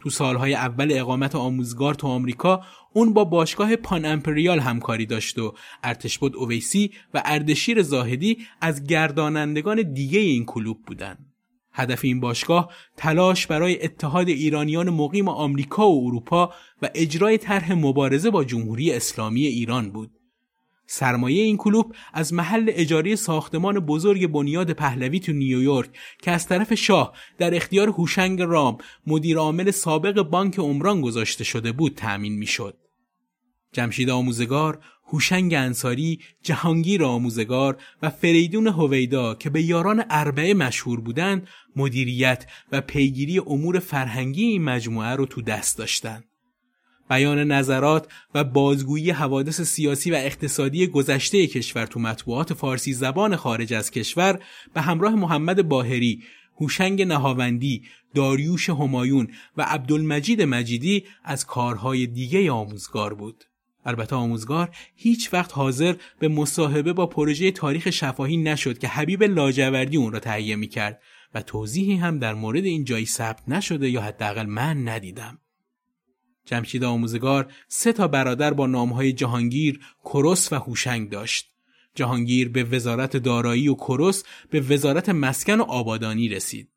[0.00, 2.60] تو سالهای اول اقامت آموزگار تو آمریکا
[2.92, 9.92] اون با باشگاه پان امپریال همکاری داشت و ارتشبد اویسی و اردشیر زاهدی از گردانندگان
[9.92, 11.26] دیگه این کلوب بودند.
[11.72, 18.30] هدف این باشگاه تلاش برای اتحاد ایرانیان مقیم آمریکا و اروپا و اجرای طرح مبارزه
[18.30, 20.19] با جمهوری اسلامی ایران بود.
[20.92, 25.90] سرمایه این کلوب از محل اجاره ساختمان بزرگ بنیاد پهلوی تو نیویورک
[26.22, 31.72] که از طرف شاه در اختیار هوشنگ رام مدیر عامل سابق بانک عمران گذاشته شده
[31.72, 32.78] بود تأمین می‌شد.
[33.72, 41.48] جمشید آموزگار هوشنگ انصاری، جهانگیر آموزگار و فریدون هویدا که به یاران اربعه مشهور بودند،
[41.76, 46.29] مدیریت و پیگیری امور فرهنگی این مجموعه رو تو دست داشتند.
[47.10, 53.72] بیان نظرات و بازگویی حوادث سیاسی و اقتصادی گذشته کشور تو مطبوعات فارسی زبان خارج
[53.72, 54.38] از کشور
[54.74, 56.22] به همراه محمد باهری،
[56.60, 57.82] هوشنگ نهاوندی،
[58.14, 63.44] داریوش همایون و عبدالمجید مجیدی از کارهای دیگه آموزگار بود.
[63.84, 69.96] البته آموزگار هیچ وقت حاضر به مصاحبه با پروژه تاریخ شفاهی نشد که حبیب لاجوردی
[69.96, 71.02] اون را تهیه می کرد
[71.34, 75.38] و توضیحی هم در مورد این جایی ثبت نشده یا حداقل من ندیدم.
[76.50, 81.50] جمشید آموزگار سه تا برادر با نامهای جهانگیر، کروس و هوشنگ داشت.
[81.94, 86.68] جهانگیر به وزارت دارایی و کروس به وزارت مسکن و آبادانی رسید.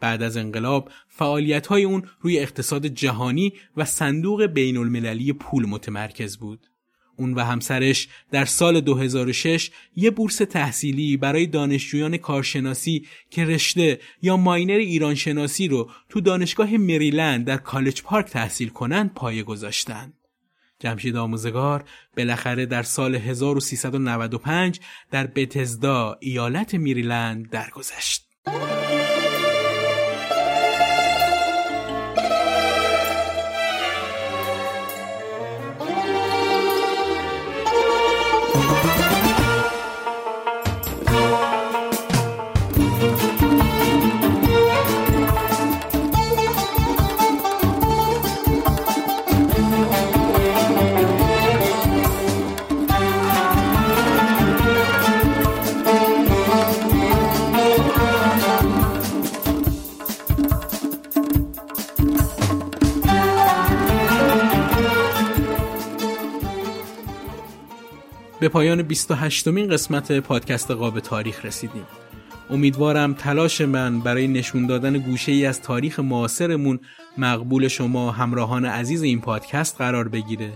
[0.00, 6.36] بعد از انقلاب فعالیت های اون روی اقتصاد جهانی و صندوق بین المللی پول متمرکز
[6.36, 6.66] بود.
[7.18, 14.36] اون و همسرش در سال 2006 یه بورس تحصیلی برای دانشجویان کارشناسی که رشته یا
[14.36, 20.12] ماینر ایران شناسی رو تو دانشگاه مریلند در کالج پارک تحصیل کنند پایه گذاشتند.
[20.80, 21.84] جمشید آموزگار
[22.16, 28.28] بالاخره در سال 1395 در بتزدا ایالت میریلند درگذشت.
[68.48, 71.86] به پایان 28 مین قسمت پادکست قاب تاریخ رسیدیم
[72.50, 76.80] امیدوارم تلاش من برای نشون دادن گوشه ای از تاریخ معاصرمون
[77.18, 80.52] مقبول شما همراهان عزیز این پادکست قرار بگیره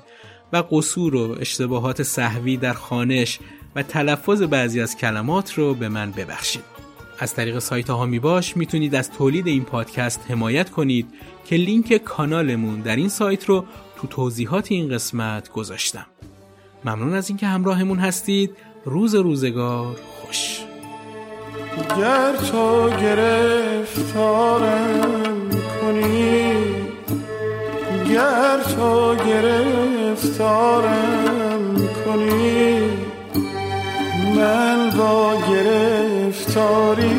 [0.52, 3.38] و قصور و اشتباهات صحوی در خانش
[3.76, 6.64] و تلفظ بعضی از کلمات رو به من ببخشید.
[7.18, 11.06] از طریق سایت هامی باش می‌تونید از تولید این پادکست حمایت کنید
[11.44, 13.64] که لینک کانالمون در این سایت رو
[13.96, 16.06] تو توضیحات این قسمت گذاشتم.
[16.84, 18.56] ممنون از اینکه همراهمون هستید.
[18.84, 20.60] روز روزگار خوش.
[21.98, 24.32] گر تو گرفتارم
[25.80, 26.52] کنی
[28.12, 30.62] گر تو گرفتارم
[32.04, 32.80] کنی
[34.36, 37.10] من با گرفتاری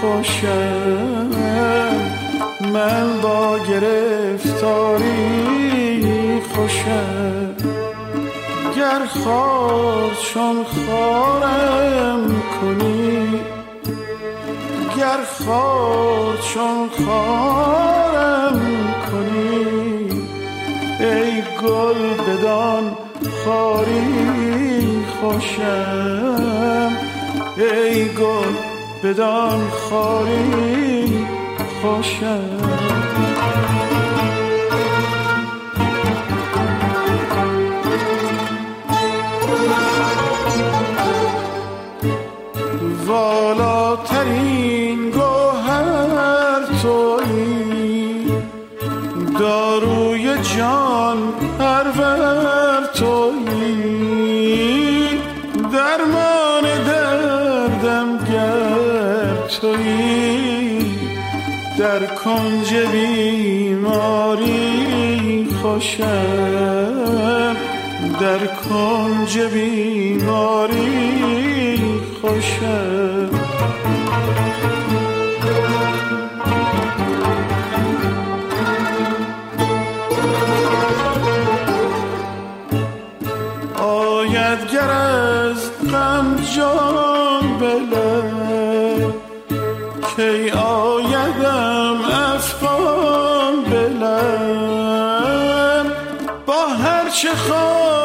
[0.00, 1.30] خوشم
[2.72, 5.04] من با گرفتاری
[6.54, 7.43] خوشم
[8.76, 13.40] گر خار چون خارم کنی
[14.98, 18.60] گر خار چون خارم
[19.10, 20.08] کنی
[21.00, 22.96] ای گل بدان
[23.44, 26.92] خاری خوشم
[27.56, 28.54] ای گل
[29.04, 31.26] بدان خاری
[31.82, 33.23] خوشم.
[50.56, 51.18] جان
[51.58, 53.84] پرور توی
[55.72, 60.84] درمان دردم گر توی
[61.78, 64.54] در کنج بیماری
[65.62, 66.94] خوشم
[68.20, 70.84] در کنج بیماری
[72.20, 73.13] خوشم.
[90.24, 92.00] کی آیدم
[92.34, 94.22] افغان بله
[96.46, 98.03] با هر چه خواهد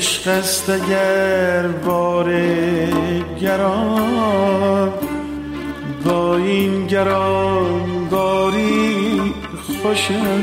[0.00, 2.32] عشق است اگر بار
[3.40, 4.92] گران.
[6.04, 9.20] با این گران باری
[9.82, 10.42] خوشم